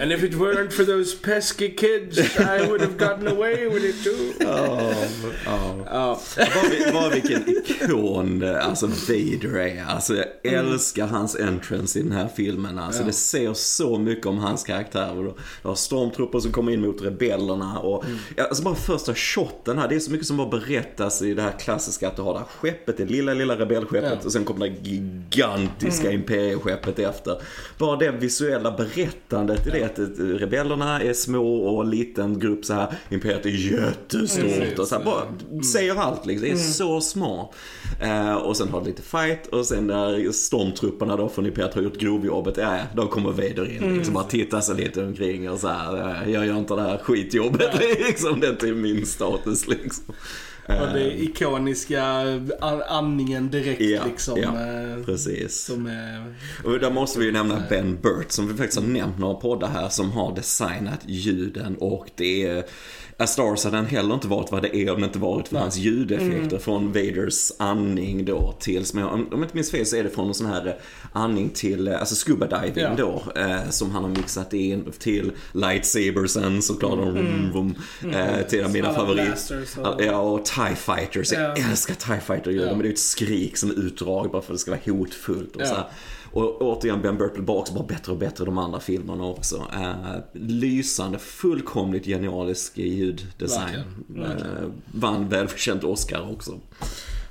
[0.02, 4.04] And if it weren't for those pesky kids I would have gotten away with it
[4.04, 4.32] too.
[4.46, 4.92] Ja.
[5.86, 9.84] Ja, Bara, bara vilken ikon eh, alltså Vader är.
[9.84, 12.78] Alltså jag älskar hans entrance i den här filmen.
[12.78, 13.06] Alltså Ja.
[13.06, 14.89] det ser så mycket om hans karaktär.
[14.94, 18.04] Och då- Du har stormtrupper som kommer in mot rebellerna och
[18.36, 19.88] ja, alltså bara första shotten här.
[19.88, 22.38] Det är så mycket som bara berättas i det här klassiska att du har det
[22.38, 24.26] här skeppet, det lilla, lilla rebellskeppet Ja.
[24.26, 26.20] och sen kommer det gigantiska Mm.
[26.20, 27.36] imperieskeppet efter.
[27.78, 32.64] Bara det visuella berättandet i det att eh, rebellerna är små och en liten grupp
[32.64, 32.94] så här.
[33.08, 34.78] Imperiet är jättestort Precis.
[34.78, 35.22] och så här, bara
[35.72, 36.46] säger allt liksom.
[36.46, 36.58] Mm.
[36.58, 37.50] Det är så smart.
[38.02, 41.82] Eh, och sen har det lite fight och sen när stormtrupperna då från Imperiet har
[41.82, 43.96] gjort grovjobbet, ja, ja, då kommer Vader in Mm.
[43.96, 44.14] liksom.
[44.14, 47.70] Bara tittar sig lite omkring och så här, eh, jag gör inte det här skitjobbet
[48.08, 48.40] liksom.
[48.40, 50.04] Det är inte min status liksom.
[50.66, 52.02] Och det ikoniska
[52.60, 54.38] an- andningen direkt Ja, liksom.
[54.40, 54.48] ja.
[54.48, 55.60] eh, Precis.
[55.64, 56.34] Som är...
[56.64, 59.68] Och där måste vi ju nämna Ben Burt som vi faktiskt har nämnt några poddar
[59.68, 62.64] här som har designat ljuden och det är
[63.20, 65.48] A Star Wars hade han heller inte varit vad det är om det inte varit
[65.48, 69.86] för hans ljudeffekter från Vaders andning då till, som jag, om jag inte minns fel
[69.86, 70.72] så är det från en sån här eh,
[71.12, 72.94] andning till, eh, alltså scuba diving Ja.
[72.96, 77.52] då, eh, som han har mixat in till lightsabersen såklart, mm.
[77.52, 77.74] vum,
[78.14, 79.24] eh, till mina Alla favorit.
[79.26, 81.32] blasters och- Ja, och TIE Fighters.
[81.32, 81.64] Jag Ja.
[81.70, 82.72] älskar TIE Fighter-ljuden, Ja.
[82.74, 85.56] men det är ett skrik som är utdrag bara för att det ska vara hotfullt
[85.56, 85.84] och så här.
[86.32, 89.56] Och återigen, Ben Burt blir bara också bara bättre och bättre de andra filmerna också.
[89.56, 93.82] Uh, lysande, fullkomligt genialisk ljuddesign.
[94.06, 96.60] Verkligen, Uh, vann välförtjänt Oscar också.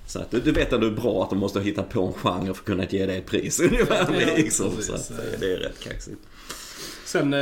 [0.10, 2.46] Så att du, vet att det är bra att de måste hitta på en genre
[2.46, 4.08] för att kunna ge dig ett pris ungefär.
[4.20, 4.72] Ja, liksom.
[4.82, 6.22] Så att, eh, det är rätt kaxigt.
[7.06, 7.40] Sen eh,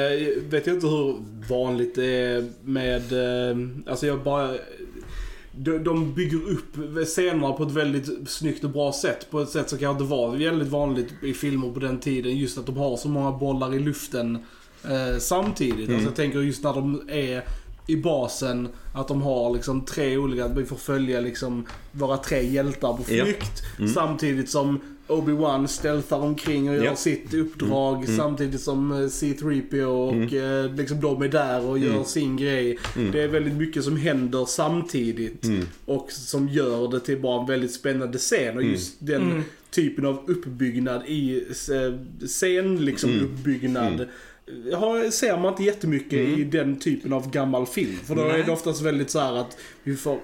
[0.49, 1.15] vet jag inte hur
[1.49, 4.55] vanligt det är med, eh, alltså jag bara...
[5.57, 9.27] De, de bygger upp scenerna på ett väldigt snyggt och bra sätt.
[9.31, 12.37] På ett sätt som kanske inte var väldigt vanligt i filmer på den tiden.
[12.37, 14.35] Just att de har så många bollar i luften
[14.83, 15.87] eh, samtidigt.
[15.87, 15.93] Mm.
[15.93, 17.43] Alltså jag tänker just när de är
[17.87, 22.49] i basen, att de har liksom tre olika, att vi får följa liksom våra tre
[22.49, 23.23] hjältar på Ja.
[23.25, 23.63] flykt.
[23.79, 23.91] Mm.
[23.93, 26.95] Samtidigt som Obi-Wan stealthar omkring och gör Ja.
[26.95, 28.17] sitt uppdrag Mm.
[28.17, 32.05] samtidigt som eh, C-3PO och eh, liksom de är där och gör Mm.
[32.05, 32.77] sin grej.
[32.95, 33.11] Mm.
[33.11, 35.65] Det är väldigt mycket som händer samtidigt Mm.
[35.85, 38.55] och som gör det till bara en väldigt spännande scen.
[38.55, 38.73] Och Mm.
[38.73, 39.43] just den Mm.
[39.71, 41.93] typen av uppbyggnad i eh,
[42.27, 43.25] scen, liksom Mm.
[43.25, 43.93] uppbyggnad.
[43.93, 44.07] Mm.
[44.79, 46.39] Har, ser man inte jättemycket Mm.
[46.41, 47.95] i den typen av gammal film.
[48.05, 48.41] För då Nej.
[48.41, 50.19] är det oftast väldigt så här att vi får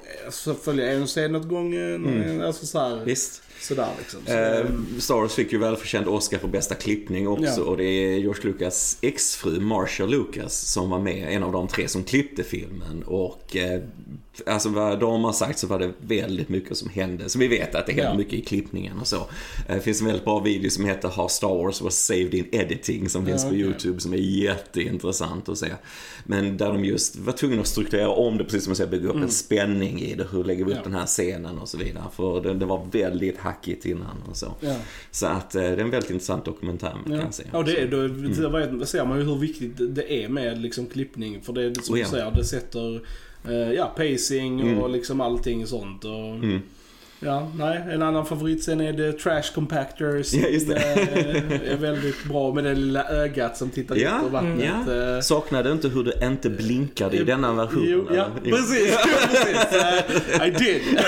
[0.64, 2.06] följa en scen åt gången.
[2.06, 2.42] Mm.
[2.42, 3.44] Alltså så här, Visst.
[3.64, 4.20] Sådär liksom.
[4.26, 4.66] Så, Eh,
[5.00, 7.64] Star Wars fick ju välförtjänt Oscar för bästa klippning också Ja.
[7.64, 11.88] och det är George Lucas exfru Marsha Lucas som var med, en av de tre
[11.88, 13.82] som klippte filmen och eh,
[14.46, 17.30] alltså vad de har sagt så var det väldigt mycket som hände.
[17.30, 18.18] Så vi vet att det hände Ja.
[18.18, 19.16] mycket i klippningen och så.
[19.70, 22.48] Eh, Det finns en väldigt bra video som heter How Star Wars was saved in
[22.52, 23.66] editing som finns Ja, på okej.
[23.66, 25.68] YouTube som är jätteintressant att se.
[26.24, 29.10] Men där de just var tvungna att strukturera om det precis som jag säger, bygga
[29.10, 30.28] upp en spänning i det.
[30.32, 30.92] Hur lägger vi upp Mm.
[30.92, 32.04] Den här scenen och så vidare.
[32.16, 34.54] För det, det var väldigt hackigt innan och så.
[34.60, 34.76] ja.
[35.12, 37.50] Så att eh, det är en väldigt intressant dokumentär kan Ja, jag säga.
[37.54, 38.80] ja det är, då, Mm.
[38.80, 41.42] vet, ser man ju hur viktigt det är med liksom klippning.
[41.42, 42.08] För det är som Oh, du ja.
[42.08, 43.02] säger, det sätter
[43.50, 44.78] eh, ja, pacing Mm.
[44.80, 46.06] och liksom allting sånt.
[46.06, 46.60] Och, Mm.
[47.26, 50.34] Ja, nej, en annan favoritscen är The Trash Compactors.
[50.34, 50.76] Ja, just det.
[50.76, 54.70] Eh, är väldigt bra med det lilla ögat som tittar Ja, ut på vattnet.
[54.88, 54.94] ja.
[55.16, 57.86] Eh, Saknade inte hur du inte blinkade i denna versionen?
[57.90, 58.98] Jo, ja, precis.
[59.32, 59.82] precis.
[60.42, 60.82] Eh, I did.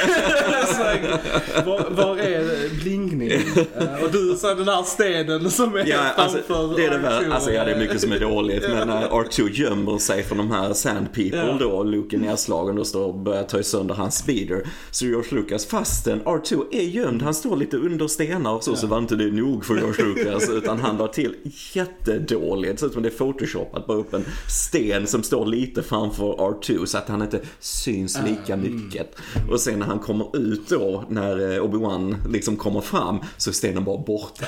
[1.66, 3.42] Var, var är blinkningen?
[3.80, 6.98] Eh, och du sa den här stenen som är Ja, alltså, framför det är det
[6.98, 7.02] R2.
[7.02, 8.64] väl, alltså ja, det är mycket som är dåligt.
[8.70, 11.58] Men när R2 gömmer sig från de här Sand People Ja.
[11.60, 14.64] då, Luke är nedslagen och står och börjar ta sönder hans speeder.
[14.92, 15.66] Så George Lucas,
[16.06, 19.32] fastän R2 är gömd, han står lite under stenar och så, så var inte det
[19.32, 20.50] nog för George Lucas.
[20.50, 21.36] utan han la till
[21.74, 22.80] jättedåligt.
[22.80, 26.86] Ser ut som det är photoshopat, bara upp en sten som står lite framför R2
[26.86, 29.16] så att han inte syns lika mycket.
[29.52, 33.54] Och sen när han kommer ut då, när eh, Obi-Wan liksom kommer fram, så är
[33.54, 34.46] stenen bara borta.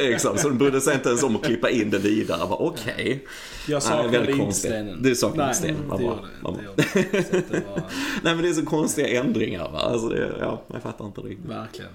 [0.00, 0.38] Liksom.
[0.38, 2.38] Så de brydde sig inte ens om att klippa in det vidare.
[2.38, 3.26] Jag Okej.
[3.68, 5.02] Jag Nej, saknade inte stenen.
[5.02, 7.82] Du saknade Nej, inte stenen, vad det gör det var,
[8.22, 9.78] Nej men det är så konstiga ändringar va.
[9.78, 11.50] Alltså det, ja, jag fattar inte riktigt.
[11.50, 11.90] verkligen.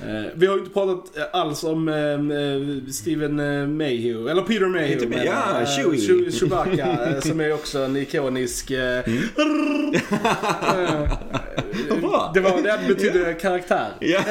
[0.00, 4.42] Eh, vi har ju inte pratat eh, alls om eh, eh, Steven eh, Mayhew, eller
[4.42, 5.04] Peter Mayhew.
[5.04, 5.26] Inte jag.
[5.26, 6.00] ja, Eh, Chewie.
[6.00, 8.70] Chew- Chewbacca, som är också en ikonisk...
[8.70, 9.04] Eh, eh,
[11.90, 12.30] Vad bra.
[12.34, 13.88] det, var, det betyder karaktär.
[14.00, 14.20] Ja.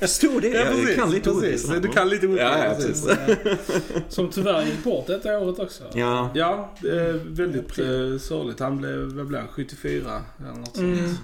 [0.00, 0.48] Förstår det.
[0.48, 1.68] jag kan lite precis.
[1.82, 3.06] Du kan lite ordvitsar, Ja, ja, precis.
[3.06, 3.82] precis.
[4.08, 5.82] Som tyvärr gick bort detta året också.
[5.94, 6.30] Ja.
[6.34, 8.60] Ja, eh, väldigt eh, sorgligt.
[8.60, 10.96] Han blev, vad blev han, 74 eller något Mm.
[10.96, 11.08] sånt.
[11.08, 11.14] Mm.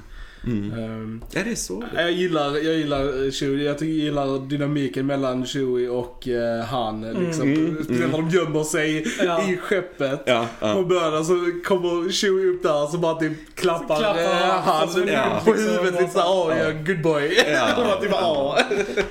[0.47, 1.85] Ehm, ja, det är så.
[1.95, 3.65] jag gillar, jag gillar Chewie.
[3.67, 7.01] Jag gillar dynamiken mellan Chewie och eh, han.
[7.01, 7.43] Liksom.
[7.53, 8.11] Mm, Speciellt mm.
[8.11, 9.43] när de gömmer sig Ja.
[9.51, 10.23] i skeppet.
[10.27, 10.83] Ja, På ja.
[10.83, 15.01] början så kommer Chewie upp där och så bara typ klappar, Klappar eh, han, så
[15.07, 15.41] ja.
[15.45, 16.65] på liksom, huvudet lite såhär, åh, Ja.
[16.65, 16.71] ja.
[16.87, 17.39] good boy.
[17.53, 17.69] Ja.
[17.77, 18.59] Bara typ, åh.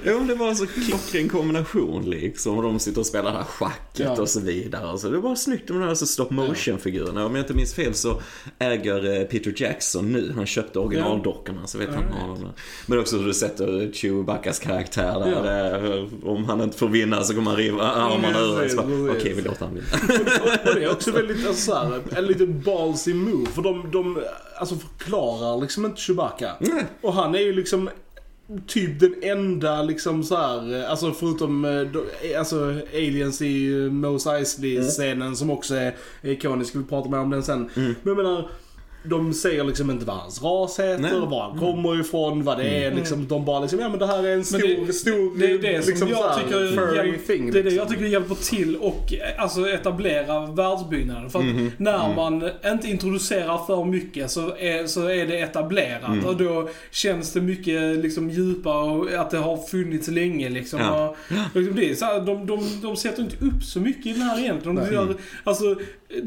[0.05, 2.57] Jo, det var en så klockren kombination liksom.
[2.57, 3.77] Och de sitter och spelar det här schacket
[4.15, 4.21] Ja.
[4.21, 4.97] och så vidare.
[4.97, 7.25] Så det var snyggt med de här så stop motion figurerna.
[7.25, 8.21] Om jag inte minns fel så
[8.59, 12.53] äger eh, Peter Jackson nu, han köpte original originaldockorna så vet jag inte honom.
[12.85, 15.31] Men också hur du sätter Chewbaccas karaktär där.
[15.31, 15.41] Ja.
[15.41, 16.09] där.
[16.23, 18.79] Om han inte får vinna så kommer han riva armarna ur precis.
[19.17, 19.87] Okej, vi låter han vinna.
[20.69, 23.49] Och det är också väldigt, alltså, så här, en liten ballsy move.
[23.51, 24.23] För de, de
[24.59, 26.51] alltså, förklarar liksom inte Chewbacca.
[26.59, 26.85] Nej.
[27.01, 27.89] Och han är ju liksom
[28.67, 33.91] typ den enda liksom så här, eh, alltså förutom eh, eh, alltså aliens i eh,
[33.91, 37.69] Mos Eisley-scenen som också är ikonisk, vi pratar mer om den sen.
[37.75, 38.49] Men jag menar,
[39.09, 41.11] de säger liksom inte vad hans ras heter, Nej.
[41.11, 43.27] var han kommer ifrån, vad det är liksom.
[43.27, 45.57] De bara liksom, ja men det här är en stor, Men det- stor, Det är
[45.59, 47.51] det som liksom, jag tycker hjälp, thing.
[47.51, 47.77] Det är det liksom.
[47.77, 51.29] jag tycker hjälper till och eh, alltså etablera världsbyggnaden.
[51.29, 51.71] För att Mhm.
[51.77, 52.15] när Mm.
[52.15, 56.07] man inte introducerar för mycket så är, så är det etablerat.
[56.07, 56.25] Mm.
[56.25, 60.79] Och då känns det mycket liksom djupare och att det har funnits länge liksom.
[60.79, 61.15] Ja.
[61.53, 64.13] Och, liksom det är så här, de, de, de sätter inte upp så mycket i
[64.13, 64.75] den här egentligen.
[64.75, 65.75] De gör, alltså,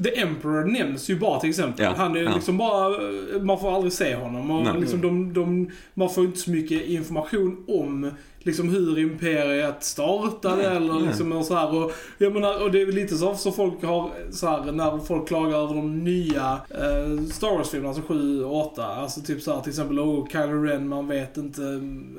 [0.02, 1.84] The Emperor nämns ju bara till exempel.
[1.84, 2.34] Ja, Han är ja.
[2.34, 2.94] liksom bara,
[3.42, 4.50] man får aldrig se honom.
[4.50, 8.10] Och liksom de, de, man får inte så mycket information om
[8.42, 11.84] liksom hur imperiet startade Nej, eller liksom och så här.
[11.84, 14.98] Och, jag menar, och det är väl lite så, så folk har så här, när
[14.98, 18.86] folk klagar över de nya eh, Star Wars-filmerna, alltså 7 och 8.
[18.86, 21.62] Alltså typ så här, till exempel, oh, Kylo Ren, man vet inte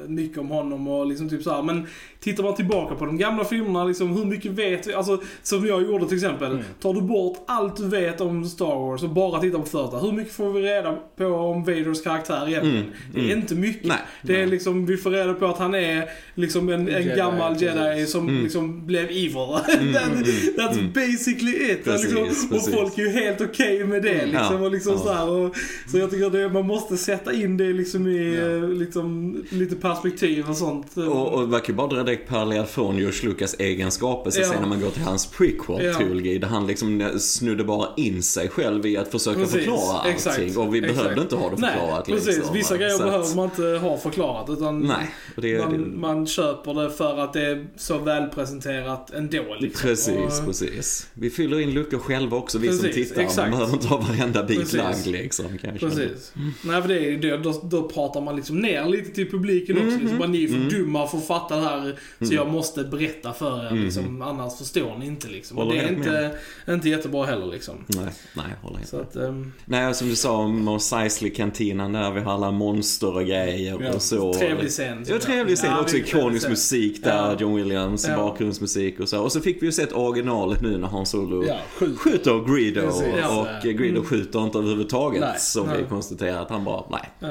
[0.08, 1.64] mycket om honom och liksom typ så här.
[1.64, 1.88] Men
[2.20, 4.94] tittar man tillbaka på de gamla filmerna, liksom hur mycket vet vi?
[4.94, 6.52] Alltså, som jag gjorde till exempel.
[6.52, 6.64] Mm.
[6.82, 9.98] Tar du bort allt du vet om Star Wars och bara tittar på första.
[9.98, 12.78] Hur mycket får vi reda på om Vaders karaktär egentligen?
[12.78, 13.40] Mm, Det är mm.
[13.40, 13.88] inte mycket.
[13.88, 13.98] Nej.
[14.22, 17.62] Det är liksom, vi får reda på att han är liksom en, en Jedi, gammal
[17.62, 18.44] jedi som Mm.
[18.44, 19.32] liksom blev evil.
[19.80, 20.24] Mm, That, mm,
[20.58, 20.92] that's mm.
[20.94, 21.84] basically it.
[21.84, 22.50] Precis, liksom.
[22.50, 22.68] precis.
[22.68, 24.56] Och folk är ju helt okej med det liksom.
[24.62, 25.00] Ja, och liksom ja.
[25.00, 25.56] så, här, och,
[25.92, 28.46] så jag tycker att det, man måste sätta in det liksom i Ja.
[28.46, 30.98] eh, liksom, lite perspektiv och sånt.
[30.98, 34.48] Och, och man kan ju bara dra direkt parallell från George Lucas egenskaper Ja.
[34.48, 38.86] sen när man går till hans prequel-trilogi där han liksom snudde bara in sig själv
[38.86, 40.14] i att försöka Precis, förklara allting.
[40.14, 40.98] exakt, och vi exakt.
[40.98, 42.36] behövde inte ha det förklarat Nej, precis.
[42.38, 42.54] liksom.
[42.56, 44.50] Vissa grejer Så behöver man inte ha förklarat.
[44.50, 49.12] Utan Nej, och det, man, det, man köper det för att det är så välpresenterat
[49.14, 49.56] ändå.
[49.60, 49.82] Liksom.
[49.90, 51.08] Precis, och, precis.
[51.14, 53.22] Vi fyller in luckor själva också, vi som Precis, tittar.
[53.22, 53.38] exakt.
[53.38, 54.74] Man behöver inte ha varenda bit Precis.
[54.78, 55.46] lagd liksom.
[55.62, 55.90] Kanske.
[55.90, 56.34] Precis.
[56.64, 57.38] Nej, för det är det.
[57.38, 59.98] Då, då pratar man liksom ner lite till publiken också.
[60.00, 62.00] Liksom, bara, ni är för dumma för att fatta det här.
[62.22, 63.72] Så jag måste berätta för er.
[63.84, 65.28] Liksom, Annars förstår ni inte.
[65.28, 65.58] Liksom.
[65.58, 66.38] Och det Håller är helt inte,
[66.70, 67.46] inte jättebra heller.
[67.46, 67.76] Liksom.
[67.88, 68.90] Nej, nej, håller inte.
[68.90, 73.26] Så att, ehm, Nej, som du sa, Mos Eisley-kantinan där, vi har alla monster och
[73.26, 74.34] grejer Ja, och så.
[74.34, 75.06] trevlig scen.
[75.10, 75.72] Ja, trevlig scen.
[75.72, 77.38] Ja, också ikonisk musik där.
[77.40, 78.16] John Williams Ja.
[78.18, 79.22] bakgrundsmusik och så.
[79.24, 82.00] Och så fick vi ju sett originalet nu när Han Solo Ja, sjukt.
[82.00, 82.82] skjuter Greedo.
[82.88, 85.22] Och eh, Greedo skjuter inte överhuvudtaget.
[85.22, 85.40] Nej.
[85.40, 85.78] som Nej.
[85.84, 86.50] vi konstaterat.
[86.50, 87.10] Han bara, nej.
[87.20, 87.28] Ja.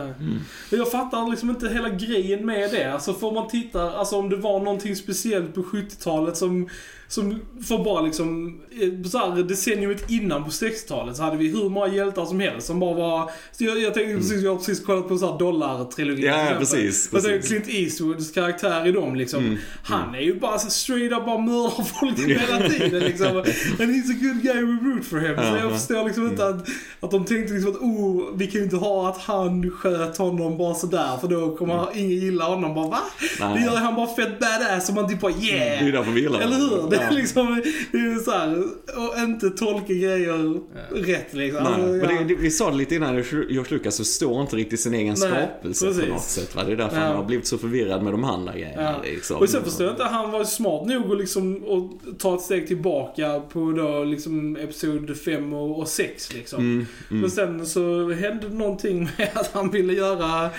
[0.71, 2.93] Men Jag fattar liksom inte hela grejen med det.
[2.93, 6.69] Alltså får man titta, alltså om det var någonting speciellt på 70-talet som,
[7.11, 11.69] som för bara liksom, eh, så här, decenniumet innan på 60-talet så hade vi hur
[11.69, 14.85] många hjältar som helst som bara var, så jag, jag tänkte precis, jag har precis
[14.85, 16.25] kollat på så här dollartrilogin.
[16.25, 16.59] Ja, exempel.
[16.59, 17.63] precis, Jag tänker precis.
[17.65, 19.45] Clint Eastwoods karaktär i dem liksom.
[19.45, 23.27] Mm, Han är ju bara så straight up bara mördar folk hela tiden liksom.
[23.81, 25.37] And he's a good guy, we root for him.
[25.37, 25.75] Så Ja, jag ja.
[25.75, 26.69] förstår liksom inte att,
[27.01, 30.59] att de tänkte liksom att oh, vi kan ju inte ha att han sköt honom
[30.59, 32.75] bara sådär för då kommer han- ingen gilla honom.
[32.75, 32.99] Bara va?
[33.41, 33.55] Nej.
[33.59, 35.93] Det gör han bara fett badass och man typ bara Det är ju yeah!
[35.99, 36.91] därför vi gillar Eller hur?
[36.91, 37.11] Det är Ja.
[37.17, 38.63] liksom, det är ju såhär,
[38.97, 40.61] och inte tolka grejer
[41.07, 41.67] rätt liksom.
[41.67, 42.07] Alltså, ja.
[42.07, 43.15] det, det, vi sa det lite innan,
[43.49, 46.55] George Lucas förstår inte riktigt sin egen Nej, skapelse på något sätt.
[46.57, 46.65] Va?
[46.65, 47.03] Det är därför Ja.
[47.03, 48.83] han har blivit så förvirrad med de andra grejerna.
[48.83, 49.03] Ja.
[49.05, 49.37] Liksom.
[49.37, 52.67] Och sen förstår jag inte, han var smart nog att liksom att ta ett steg
[52.67, 56.59] tillbaka på då liksom episod 5 och 6 liksom.
[56.61, 57.21] Mm, mm.
[57.21, 60.51] Men sen så hände någonting med att han ville göra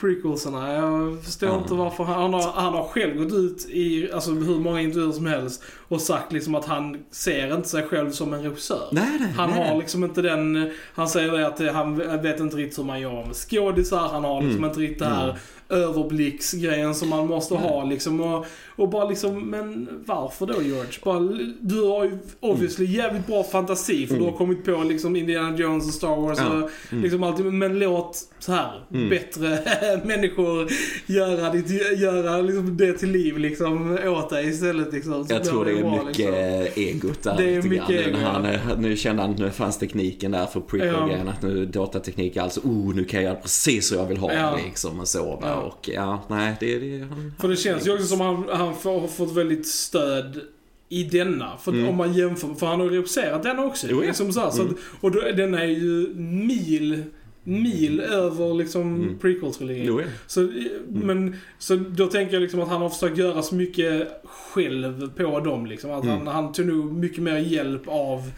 [0.00, 0.72] prequelserna.
[0.72, 1.58] Jag förstår Ja.
[1.58, 2.04] inte varför.
[2.04, 5.62] Han, han, har, han har själv gått ut i alltså, hur många intervjuer som helst
[5.88, 8.88] och sagt liksom att han ser inte sig själv som en regissör.
[8.92, 9.68] Nej, nej, Han nej.
[9.68, 13.26] har liksom inte den, han säger det att han vet inte riktigt hur man gör
[13.26, 14.70] med skådisar, han har liksom Mm.
[14.70, 15.38] inte riktigt det här
[15.70, 18.20] överblicksgrejen som man måste ha liksom.
[18.20, 18.46] Och,
[18.76, 20.92] och bara liksom, men varför då George?
[21.04, 21.20] Bara,
[21.60, 25.86] du har ju obviously jävligt bra fantasi för du har kommit på liksom Indiana Jones
[25.88, 26.52] och Star Wars Mm.
[26.52, 26.64] Ja.
[26.64, 27.04] och Mm.
[27.04, 27.38] liksom allt.
[27.38, 29.08] Men låt så här Mm.
[29.08, 29.58] bättre
[30.04, 30.68] människor
[31.06, 35.26] göra, ditt, göra liksom det till liv liksom åt dig istället liksom.
[35.26, 36.82] Så Jag tror det är bra, mycket liksom.
[37.08, 38.58] egot där Det är mycket ego, han, ja.
[38.78, 41.28] nu kände han, nu fanns tekniken där för prequel-grejen.
[41.28, 44.56] Att nu datateknik, alltså, oh, nu kan jag göra precis hur jag vill ha Ja.
[44.56, 45.24] det liksom och så.
[45.24, 45.38] Va?
[45.42, 45.54] Ja.
[45.54, 49.00] Och ja, nej, det, det han, För det känns ju också som han, han får,
[49.00, 50.40] har fått väldigt stöd
[50.88, 51.56] i denna.
[51.56, 51.88] För att Mm.
[51.88, 53.86] om man jämför, för han har regisserat denna också.
[53.90, 54.06] Jo, ja.
[54.08, 54.74] liksom så här, så Mm.
[54.74, 57.04] att, och då, denna är ju mil,
[57.48, 59.18] mil över liksom Mm.
[59.18, 59.86] prequel-trilogin.
[60.26, 60.48] Så,
[60.88, 65.40] men, så då tänker jag liksom att han har försökt göra så mycket själv på
[65.40, 65.90] dem liksom.
[65.90, 66.16] Att Mm.
[66.16, 68.30] han, han tog nog mycket mer hjälp av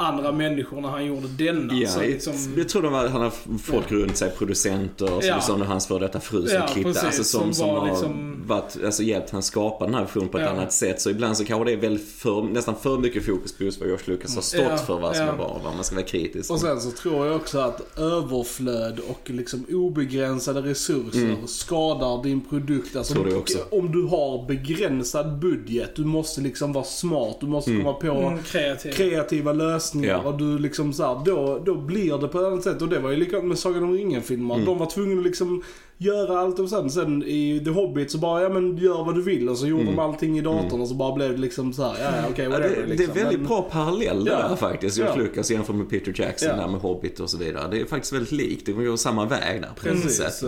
[0.00, 1.74] andra människor när han gjorde denna.
[1.74, 3.32] Ja, så jag- liksom, jag tror de var, han har
[3.62, 5.42] folk runt sig, producenter, som Ja.
[5.48, 6.92] du nu, hans före detta fru som Ja, klippte.
[6.92, 10.00] precis, Alltså som, som som var har liksom- varit, alltså, hjälpt han skapa den här
[10.00, 10.50] versionen på ett Ja.
[10.50, 11.00] annat sätt.
[11.00, 13.88] Så ibland så kanske det är väl för, nästan för mycket fokus på just vad
[13.88, 15.32] George Lucas har stått Ja, för, vad som ja.
[15.32, 16.50] är bra och vad man ska vara kritisk.
[16.50, 22.96] Och sen så tror jag också att överflöd och liksom obegränsade resurser skadar din produkt.
[22.96, 23.24] Alltså, Mm.
[23.24, 23.58] Tror det också.
[23.70, 28.42] Om du har begränsad budget, du måste liksom vara smart, du måste komma på mm,
[28.42, 28.92] kreativ.
[28.92, 30.16] kreativa lösningar Ja.
[30.18, 32.82] och du liksom så här, då, då blir det på ett annat sätt.
[32.82, 34.54] Och det var ju likadant med Sagan om ringen-filmer.
[34.54, 34.66] Mm.
[34.66, 35.62] De var tvungna att liksom
[36.00, 39.22] göra allt och sen, sen i The Hobbit så bara, ja men gör vad du
[39.22, 39.48] vill.
[39.48, 41.94] Och så gjorde de allting i datorn och så bara blev det liksom så här,
[42.04, 42.52] ja ja, okej Mm.
[42.62, 42.82] Ja, whatever.
[42.82, 43.14] det, liksom.
[43.14, 44.48] det är väldigt Men- bra paralleller Ja.
[44.48, 44.96] där faktiskt.
[44.98, 45.22] George Ja.
[45.22, 46.56] Lucas jämfört med Peter Jackson Ja.
[46.56, 47.68] där med Hobbit och så vidare.
[47.70, 48.66] Det är faktiskt väldigt likt.
[48.66, 50.16] De går samma väg där på Precis.
[50.16, 50.44] sätt.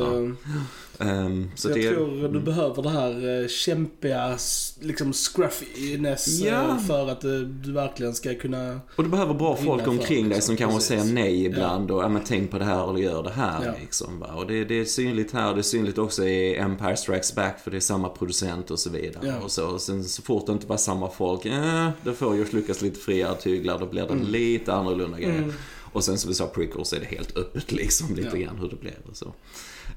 [1.00, 4.38] Ehm, så jag det, tror du behöver det här eh, kämpiga,
[4.80, 6.78] liksom scruffiness eh, Ja.
[6.86, 8.80] för att eh, du verkligen ska kunna...
[8.96, 10.42] Och du behöver bra folk omkring dig liksom.
[10.42, 13.30] som kanske säger nej ibland och ja, men tänk på det här eller gör det
[13.30, 13.72] här Ja.
[13.80, 14.22] liksom.
[14.22, 17.70] Och det, det är synligt här, det är synligt också i Empire Strikes Back för
[17.70, 19.26] det är samma producent och så vidare.
[19.26, 19.34] Ja.
[19.44, 22.52] Och så, och sen så fort det inte var samma folk, eh, då får George
[22.60, 24.26] Lucas lite friare tyglar, då blir det Mm.
[24.26, 25.52] lite annorlunda grejer.
[25.92, 28.44] Och sen som vi sa, prequels är det helt öppet liksom lite Ja.
[28.46, 29.32] grann hur det blev och så.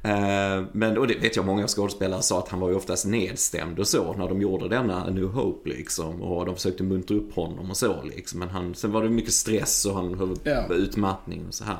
[0.05, 3.79] Eh, men, och det vet jag många skådespelare sa att han var ju oftast nedstämd
[3.79, 6.21] och så när de gjorde denna New Hope liksom.
[6.21, 8.39] Och de försökte muntra upp honom och så liksom.
[8.39, 10.73] Men han, sen var det mycket stress och han höll Ja.
[10.73, 11.77] utmattning och så här.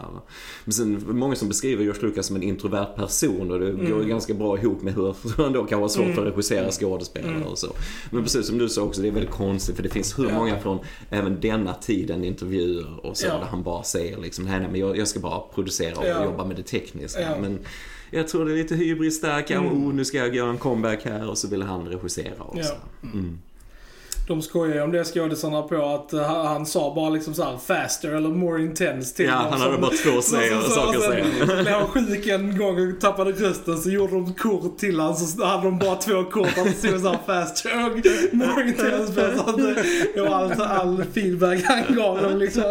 [0.66, 4.02] Men sen många som beskriver George Lucas som en introvert person och det går Mm.
[4.02, 7.44] ju ganska bra ihop med hur han då kan vara svårt för att regissera skådespelare
[7.44, 7.68] och så.
[8.12, 10.60] Men precis som du sa också, det är väldigt konstigt för det finns hur många
[10.60, 13.34] från även denna tiden intervjuer och så Ja.
[13.34, 16.24] där han bara säger liksom, nej, nej men jag, jag ska bara producera och Ja.
[16.26, 17.36] jobba med det tekniska.
[17.42, 17.60] Men
[18.14, 19.88] jag tror det är lite hybris där, Mm.
[19.88, 22.74] oh, nu ska jag göra en comeback här och så vill han regissera också.
[23.02, 23.10] Ja.
[23.14, 23.40] Mm.
[24.28, 27.44] De skojar ju om det skådisarna på att eh, han, han sa bara liksom så
[27.44, 30.98] här faster eller more intense till Ja, han som- hade bara två säger, så- saker
[30.98, 31.26] att säga.
[31.46, 35.44] blev han sjuk en gång och tappade rösten så gjorde de kort till han så
[35.46, 37.92] hade de bara två kort det stod såhär faster och
[38.36, 39.58] more intense så att
[40.16, 42.64] det var all, all feedback han gav dem liksom.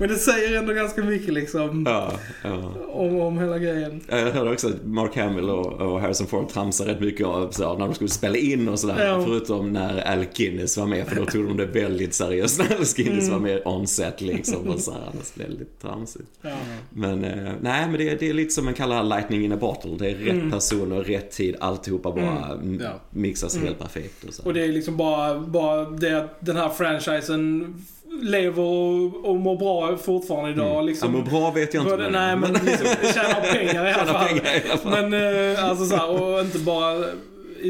[0.00, 2.12] Men det säger ändå ganska mycket liksom Ja,
[2.42, 2.74] ja.
[2.92, 4.00] om, om hela grejen.
[4.08, 7.72] Jag hörde också att Mark Hamill och, och Harrison Ford tramsade rätt mycket av så,
[7.78, 9.06] när de skulle spela in och sådär.
[9.06, 9.22] Ja.
[9.24, 13.28] Förutom när Al Guinness var med, för då tog de det väldigt seriöst när Guinness
[13.28, 13.32] Mm.
[13.32, 14.68] var med on set liksom.
[14.68, 16.28] Och så här, annars lite tramsigt.
[16.42, 16.50] Ja.
[16.90, 19.90] Men eh, nej, men det, det är lite som man kallar lightning in a bottle.
[19.98, 20.50] Det är rätt Mm.
[20.50, 22.80] personer, rätt tid, alltihopa bara mm.
[22.84, 22.90] Ja.
[23.10, 24.24] mixas helt perfekt.
[24.24, 24.42] Och så.
[24.44, 27.74] Och det är liksom bara, bara det att den här franchisen
[28.22, 30.72] lever och, och mår bra fortfarande idag.
[30.74, 30.86] Mm.
[30.86, 31.14] Liksom.
[31.14, 31.96] Ja, men bra vet jag inte.
[31.96, 34.28] Både, nej, men liksom, tjänar pengar i alla fall.
[34.28, 35.10] pengar i alla fall.
[35.10, 37.04] Men eh, alltså så här, och inte bara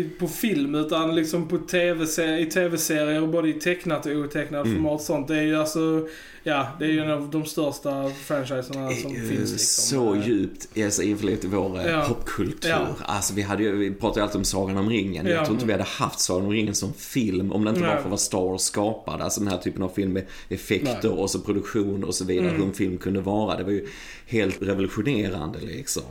[0.05, 2.05] på film utan liksom på TV
[2.41, 4.77] i tv-serier, både i tecknat och otecknat Mm.
[4.77, 5.29] format sånt.
[5.29, 6.09] Det är ju alltså,
[6.47, 9.99] ja, det är ju en av de största franchiserna som Det är ju finns liksom.
[9.99, 12.05] Så Eh, djupt alltså, influerat i vår eh, Ja.
[12.09, 12.71] popkultur.
[12.71, 12.87] Ja.
[13.05, 15.27] Alltså vi, hade ju, vi pratade ju alltid om Sagan om ringen.
[15.27, 15.33] Ja.
[15.33, 17.95] Jag tror inte vi hade haft Sagan om ringen som film om det inte Nej.
[17.95, 19.25] var för vad Star Wars skapade.
[19.25, 21.19] Alltså den här typen av film med effekter Nej.
[21.19, 22.49] och så produktion och så vidare.
[22.49, 22.61] Mm.
[22.61, 23.57] Hur en film kunde vara.
[23.57, 23.87] Det var ju
[24.27, 26.03] helt revolutionerande liksom.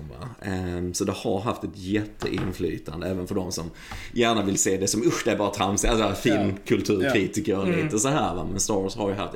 [0.41, 3.71] Ehm, så det har haft ett jätteinflytande även för de som
[4.13, 5.86] gärna vill se det som usch det är bara trams.
[5.86, 7.84] Alltså filmkulturkritiker och Mm.
[7.86, 8.48] lite så här va.
[8.52, 9.36] Men Star Wars har ju haft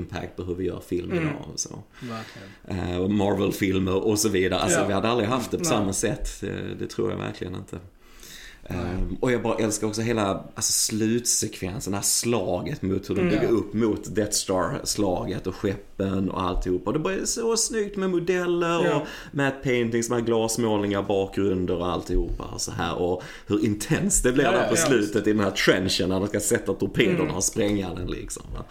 [0.00, 1.24] jätteimpact på hur vi gör film Mm.
[1.24, 1.78] idag och så
[2.68, 4.60] eh, Marvel-filmer och så vidare.
[4.60, 4.86] Alltså Ja.
[4.86, 5.72] vi hade aldrig haft det på Nej.
[5.72, 6.28] samma sätt.
[6.40, 7.78] Det, det tror jag verkligen inte.
[8.68, 13.20] Ehm, och jag bara älskar också hela alltså, slutsekvensen, det här slaget mot hur de
[13.20, 13.34] Mm.
[13.34, 16.92] bygger upp mot Death Star-slaget och skeppen och alltihopa.
[16.92, 18.94] Det bara är så snyggt med modeller Ja.
[19.00, 19.06] och
[19.36, 22.44] matte paintings, med glasmålningar, bakgrunder och alltihopa.
[22.44, 22.94] Och så här.
[22.94, 24.86] Och hur intensst det blir Ja, där på ja.
[24.86, 27.34] slutet i den här trenchen när de ska sätta torpederna Mm.
[27.34, 28.42] och spränga den liksom.
[28.54, 28.64] Va?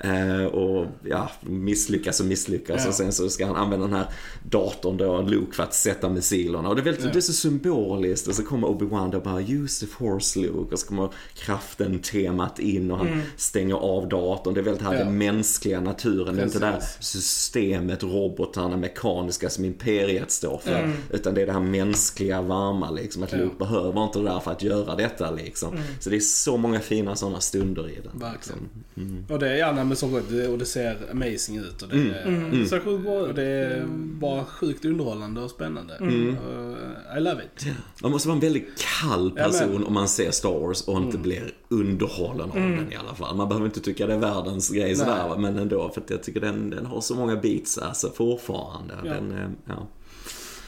[0.00, 2.88] Eh, och ja, misslyckas och misslyckas Ja.
[2.88, 4.06] och sen så ska han använda den här
[4.50, 6.68] datorn då, Luke, för att sätta missilerna.
[6.68, 7.10] Och det är, väldigt, Ja.
[7.12, 10.78] det är så symboliskt och så kommer Obi-Wan och bara “Use the force Luke” och
[10.78, 13.20] så kommer kraften temat in och han Mm.
[13.36, 14.54] stänger av datorn.
[14.54, 14.98] Det är väldigt här Ja.
[15.04, 16.36] den mänskliga naturen.
[16.36, 17.06] Det är inte det där Precis.
[17.06, 20.78] systemet, robotarna, mekaniska som Imperiet står för.
[20.78, 20.96] Mm.
[21.10, 23.22] Utan det är det här mänskliga, varma liksom.
[23.22, 23.38] Att Ja.
[23.38, 25.72] Luke behöver inte det där för att göra detta liksom.
[25.72, 25.84] Mm.
[26.00, 28.18] Så det är så många fina sådana stunder i den.
[28.20, 28.58] Verkligen.
[28.94, 29.24] Liksom.
[29.28, 31.82] Och det är gärna med så gott och det ser amazing ut.
[31.82, 32.44] Och det, Mm.
[32.44, 32.66] Mm.
[32.66, 33.36] Så sjukt bra och ut.
[33.36, 33.84] det är
[34.20, 35.94] bara sjukt underhållande och spännande.
[35.96, 36.36] Mm.
[36.38, 36.76] Och,
[37.18, 37.66] I love it.
[38.02, 38.68] Man måste vara en väldigt
[39.02, 41.22] kall Ja, person men- om man ser Star Wars och inte Mm.
[41.22, 42.76] blir underhållen av Mm.
[42.76, 43.36] den i alla fall.
[43.36, 45.90] Man behöver inte tycka det är världens grej sådär, men ändå.
[45.94, 48.94] För att jag tycker den, den har så många beats alltså fortfarande.
[49.04, 49.10] Ja.
[49.14, 49.86] Den, eh, ja.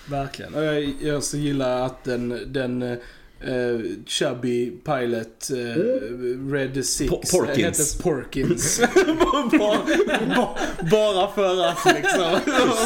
[0.09, 0.55] Verkligen.
[0.55, 2.97] Och jag, jag så gillar att den, den
[3.41, 7.12] eh, chubby pilot uh, Red Six.
[7.12, 7.78] Po- Porkins.
[7.78, 8.80] Hette Porkins.
[10.91, 12.38] bara, för att liksom.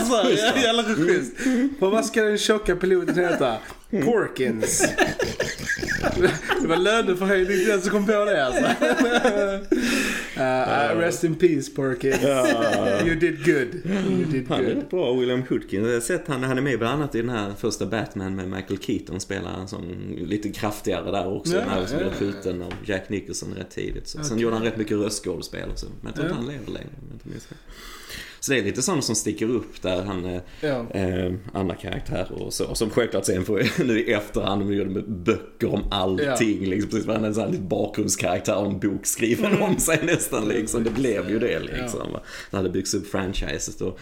[0.09, 1.32] så här, jävla schysst.
[1.78, 3.57] Vad ska den tjocka piloten heta?
[3.90, 4.84] Porkins.
[6.62, 8.62] Det var löneförhöjning till den som kom på det alltså.
[10.37, 12.22] Uh, rest in peace Porkins.
[13.07, 13.74] You did good.
[13.85, 14.76] You did Han är good.
[14.76, 15.85] rätt bra, William Hoodkin.
[15.85, 18.49] Jag har sett han, han är med bland annat i den här första Batman med
[18.49, 19.20] Michael Keaton.
[19.20, 21.55] Spelar en sån lite kraftigare där också.
[21.55, 24.09] Ja, den här som ja, blev skjuten av Jack Nicholson rätt tidigt.
[24.09, 24.18] Så.
[24.18, 24.43] Sen Okej.
[24.43, 25.68] gjorde han rätt mycket röstskådespel.
[25.68, 26.89] Men jag tror inte han lever längre.
[28.45, 30.86] Så det är lite sånt som sticker upp där han är Ja.
[30.90, 32.74] eh, andra karaktärer och så.
[32.74, 36.61] Som självklart sen får nu i efterhand, de gjorde med böcker om allting.
[36.66, 40.49] Liksom, precis, han är en sån här bakgrundskaraktär och en bok skriven om sig nästan
[40.49, 40.84] liksom.
[40.84, 42.12] Det blev ju det liksom.
[42.12, 42.20] Va?
[42.51, 43.95] Det hade byggts upp franchiset och eh,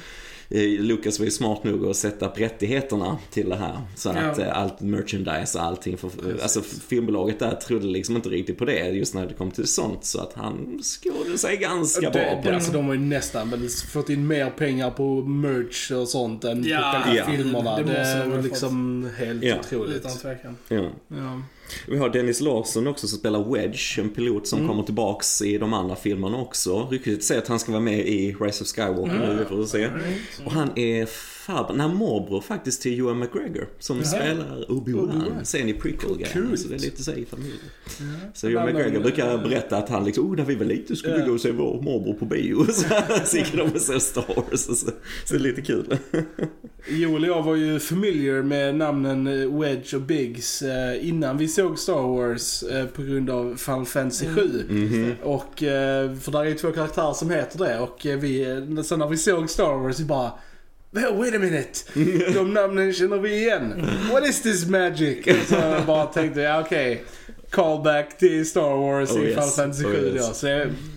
[0.79, 3.81] Lucas var ju smart nog att sätta upp rättigheterna till det här.
[3.97, 4.45] Så att Ja.
[4.45, 5.97] eh, allt merchandise och allting.
[5.97, 6.11] För,
[6.43, 10.05] alltså filmbolaget där trodde liksom inte riktigt på det just när det kom till sånt.
[10.05, 12.55] Så att han skådade sig ganska bra Det, på det, det.
[12.55, 16.65] alltså de har ju nästan väl fått in mer pengar på merch och sånt än
[16.65, 17.25] Ja, på ja.
[17.31, 17.77] filmerna.
[17.77, 19.57] det Det, måste de är ha liksom helt Ja.
[19.61, 19.97] otroligt.
[19.97, 20.57] Utan tvekan.
[20.69, 20.89] Ja.
[21.09, 21.43] Ja.
[21.89, 25.73] Vi har Dennis Larsson också som spelar Wedge, en pilot som kommer tillbaks i de
[25.73, 26.89] andra filmerna också.
[26.91, 29.89] Ryktet säger att han ska vara med i Rise of Skywalker nu, vi får se.
[30.45, 31.07] Och han är
[31.47, 34.07] farbror, nej morbror faktiskt till Ewan McGregor som Jaha.
[34.07, 36.61] spelar Obi-Wan sen i prequel Coolt.
[36.61, 37.59] Så det är lite så i familjen.
[38.35, 40.97] Så Men Ewan han- McGregor brukar berätta att han liksom, oh när vi var lite
[40.97, 41.27] skulle vi Ja.
[41.27, 42.65] gå och se vår morbror på bio.
[42.73, 42.85] Så,
[43.25, 44.87] så gick de och såg Star Wars och så,
[45.25, 45.97] så det är lite kul.
[46.89, 51.49] Joel och jag var ju familiar med namnen eh, Wedge och Biggs eh, innan vi
[51.49, 54.65] såg Star Wars eh, på grund av Final Fantasy 7.
[54.71, 55.13] Mhm.
[55.23, 58.45] Och, eh, för där är ju två karaktärer som heter det och vi,
[58.85, 60.33] sen när vi såg Star Wars vi bara "Well,
[60.95, 61.85] Wait a minute!
[62.35, 63.91] De namnen känner vi igen.
[64.11, 65.25] What is this magic?
[65.49, 67.05] Så jag bara tänkte, ja okej.
[67.53, 69.35] Callback till Star Wars Oh, i yes.
[69.35, 70.15] Final Fantasy Oh, 7 yes.
[70.17, 70.33] ja.
[70.35, 70.47] Så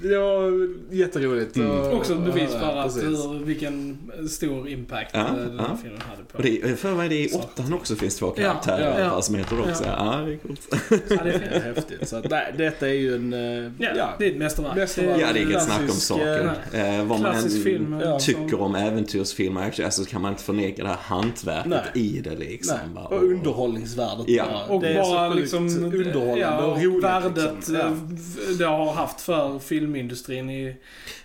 [0.02, 1.56] det var jätteroligt.
[1.56, 1.72] Mm.
[1.72, 3.98] Och- Också ett bevis ja, för att hur, vilken
[4.30, 5.78] stor impact Ja, eh, den här ja.
[5.82, 8.26] filmen hade på Och det är, för mig det är i åttan också finns två
[8.38, 9.22] Ja, karaktärer ja.
[9.22, 9.84] som heter det också.
[9.84, 10.20] Ja.
[10.20, 10.62] Ja, det är coolt.
[10.90, 11.64] Ja, det är Det är fint.
[11.76, 12.08] häftigt.
[12.10, 13.34] Så att, nej, detta är ju en...
[13.34, 14.76] eh, Ja, ja, det är ett mästerverk.
[14.76, 15.22] Mästerverk.
[15.22, 16.52] Ja, det är inget snack om saker.
[16.74, 17.94] Eh, vad man än film.
[17.94, 18.20] eh, Ja.
[18.20, 22.04] som- tycker om äventyrsfilmer, alltså kan man inte förneka det här hantverket Nej.
[22.06, 22.78] i det liksom.
[22.96, 24.46] nej, och underhållningsvärdet Ja.
[24.70, 27.04] Och bara liksom underhållande ja, och roligt.
[27.04, 27.76] värdet liksom.
[27.76, 28.54] eh, Ja.
[28.58, 30.76] det har haft för filmindustrin i,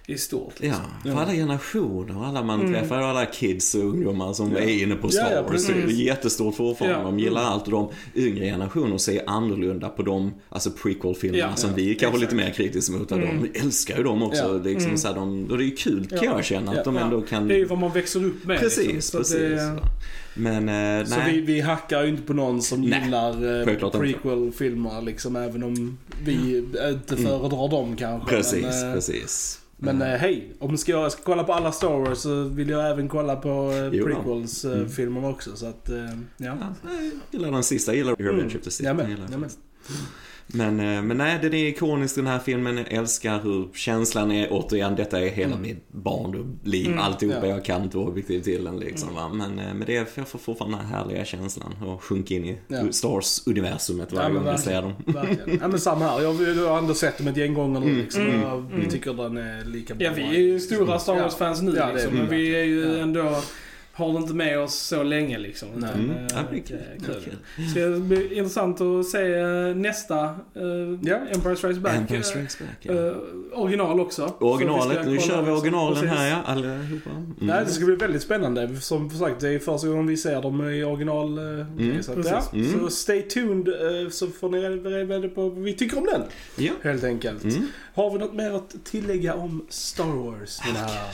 [0.06, 0.54] i stort.
[0.60, 2.72] Ja, för alla generationer, och alla man Mm.
[2.72, 4.58] träffar, alla kids och ungdomar som Ja.
[4.58, 5.66] är inne på Star Ja, ja, Wars.
[5.66, 6.98] Det är jättestort fortfarande.
[6.98, 7.04] Ja.
[7.04, 11.70] De gillar allt och de yngre generationer ser annorlunda på de, alltså prequel-filmerna Ja, som
[11.70, 12.20] ja, vi är kanske exakt.
[12.32, 13.12] lite mer kritiska mot.
[13.12, 13.42] Mm.
[13.52, 14.42] De älskar ju dem också.
[14.42, 14.52] Ja.
[14.64, 14.98] Liksom, Mm.
[14.98, 16.24] så här, de, och det är ju kul kan Ja.
[16.24, 16.82] jag känna att Ja.
[16.84, 17.48] de ändå kan...
[17.48, 18.58] Det är ju vad man växer upp med.
[18.60, 19.02] Precis, liksom.
[19.02, 19.38] Så precis.
[19.40, 19.78] Det,
[20.34, 21.32] Men eh, Så nej.
[21.32, 25.98] vi, vi hackar ju inte på någon som Nej, gillar eh, prequel-filmer liksom, även om
[26.24, 26.58] vi
[26.92, 28.28] inte föredrar dem kanske.
[28.36, 29.60] Precis, men, eh, precis.
[29.76, 32.90] Men eh, hej, om ska jag ska kolla på alla Star Wars så vill jag
[32.90, 34.14] även kolla på eh, Jo då.
[34.14, 35.56] prequels-filmerna också.
[35.56, 36.10] Så att, eh, ja.
[36.36, 38.86] Ja, jag gillar den sista, jag gillar Revenge of the Sith.
[38.88, 38.96] Jag
[40.52, 40.72] Jag jag.
[40.74, 42.76] Men, eh, men nej, den är ikonisk den här filmen.
[42.76, 44.48] Jag älskar hur känslan är.
[44.50, 45.62] Återigen, detta är hela Mm.
[45.62, 46.86] mitt barndomsliv.
[46.86, 47.46] Mm, Alltihopa.
[47.46, 47.54] ja.
[47.54, 49.14] Jag kan inte objektiv till den liksom.
[49.14, 49.28] Va?
[49.28, 51.74] Men, eh, men det är, jag får fortfarande den här härliga känslan.
[51.86, 52.92] Och sjunka in i Ja.
[52.92, 54.92] Star Wars-universumet Ja, varje men gång jag ser dem.
[55.06, 55.58] Verkligen.
[55.62, 56.20] Ja men samma här.
[56.22, 58.22] Jag, jag har ändå sett dem ett gäng gånger nu Mm, liksom.
[58.22, 58.88] mm, jag mm.
[58.90, 60.06] tycker den är lika bra.
[60.06, 61.22] ja, vi är ju stora Star Ja.
[61.22, 63.02] Wars-fans nu Ja, liksom, men vi är ju Ja.
[63.02, 63.36] ändå
[63.92, 65.68] har inte med oss så länge liksom.
[65.76, 65.90] Nej.
[65.94, 66.10] Mm.
[66.10, 66.78] eh, Ja, det är kul.
[67.24, 67.68] kul.
[67.74, 71.18] Så det blir intressant att se eh, nästa eh, Ja.
[71.34, 71.96] Empire Strikes Back.
[71.96, 73.14] Empire Strikes Back, ja.
[73.54, 74.28] original också.
[74.38, 77.10] Så Originalet, nu kör vi originalen här ja, allihopa.
[77.10, 77.34] Mm.
[77.38, 78.76] Nej, det ska bli väldigt spännande.
[78.76, 81.38] Som sagt, det är första gången vi ser dem i original.
[81.38, 82.42] eh, Mm, så, ja.
[82.52, 82.80] Mm.
[82.80, 83.68] så stay tuned
[84.12, 84.58] så får ni
[85.04, 86.22] reda på vad vi tycker om den.
[86.56, 86.72] Ja.
[86.82, 87.44] Helt enkelt.
[87.94, 88.04] Mm.
[88.04, 90.60] Har vi något mer att tillägga om Star Wars?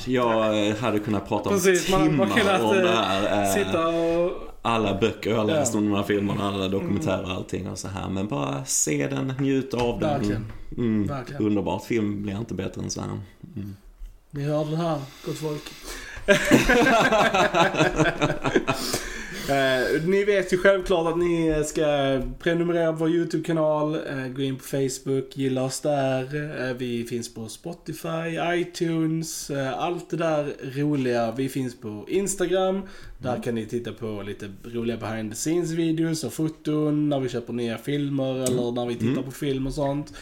[0.06, 3.42] Jag eh, hade kunnat prata om Precis, man hade bara timmar kunnat, om det här.
[3.44, 4.32] eh, Sitta och...
[4.62, 5.78] alla böcker jag har läst Ja.
[5.78, 8.08] om de här filmerna, alla dokumentärer och allting och så här.
[8.08, 10.08] Men bara se den, njut av den.
[10.10, 10.52] Verkligen.
[10.76, 11.42] Mm, Verkligen.
[11.42, 11.84] underbart.
[11.84, 13.08] Film blir inte bättre än så här.
[13.56, 13.76] Mm.
[14.30, 15.62] Ni hörde det här, gott folk.
[19.48, 24.56] Eh, ni vet ju självklart att ni ska prenumerera på vår YouTube-kanal, eh, gå in
[24.56, 26.22] på Facebook, gilla oss där.
[26.68, 31.32] Eh, vi finns på Spotify, iTunes, eh, allt det där roliga.
[31.36, 32.82] Vi finns på Instagram.
[33.18, 37.28] Där kan ni titta på lite roliga behind the scenes videos och foton när vi
[37.28, 39.24] köper nya filmer eller när vi tittar Mm.
[39.24, 40.12] på film och sånt.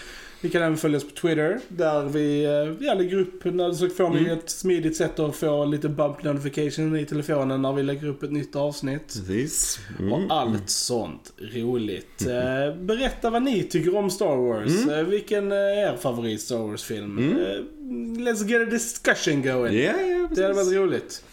[0.45, 3.43] Ni kan även följa oss på Twitter där vi eh, ja, lägger upp,
[3.77, 4.39] så får ni Mm.
[4.39, 8.33] ett smidigt sätt att få lite bump notification i telefonen när vi lägger upp ett
[8.33, 9.07] nytt avsnitt.
[9.27, 9.79] Precis.
[9.99, 10.13] Mm.
[10.13, 12.27] Och allt sånt roligt.
[12.27, 14.87] Eh, berätta vad ni tycker om Star Wars.
[14.89, 15.57] Eh, vilken är
[15.93, 17.19] er favorit Star Wars-film?
[17.19, 18.17] Mm.
[18.29, 19.79] Let's get a discussion going.
[19.79, 21.25] Ja, ja, Det hade varit roligt.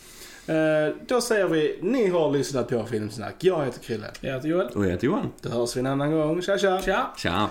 [1.07, 3.35] Då säger vi, ni har lyssnat på Filmsnack.
[3.39, 4.07] Jag heter Krille.
[4.21, 4.67] Jag heter Joel.
[4.67, 5.27] Och jag heter Johan.
[5.41, 6.41] Då hörs vi en annan gång.
[6.41, 6.81] Tja tja!
[6.85, 7.11] Tja!
[7.17, 7.49] Tja.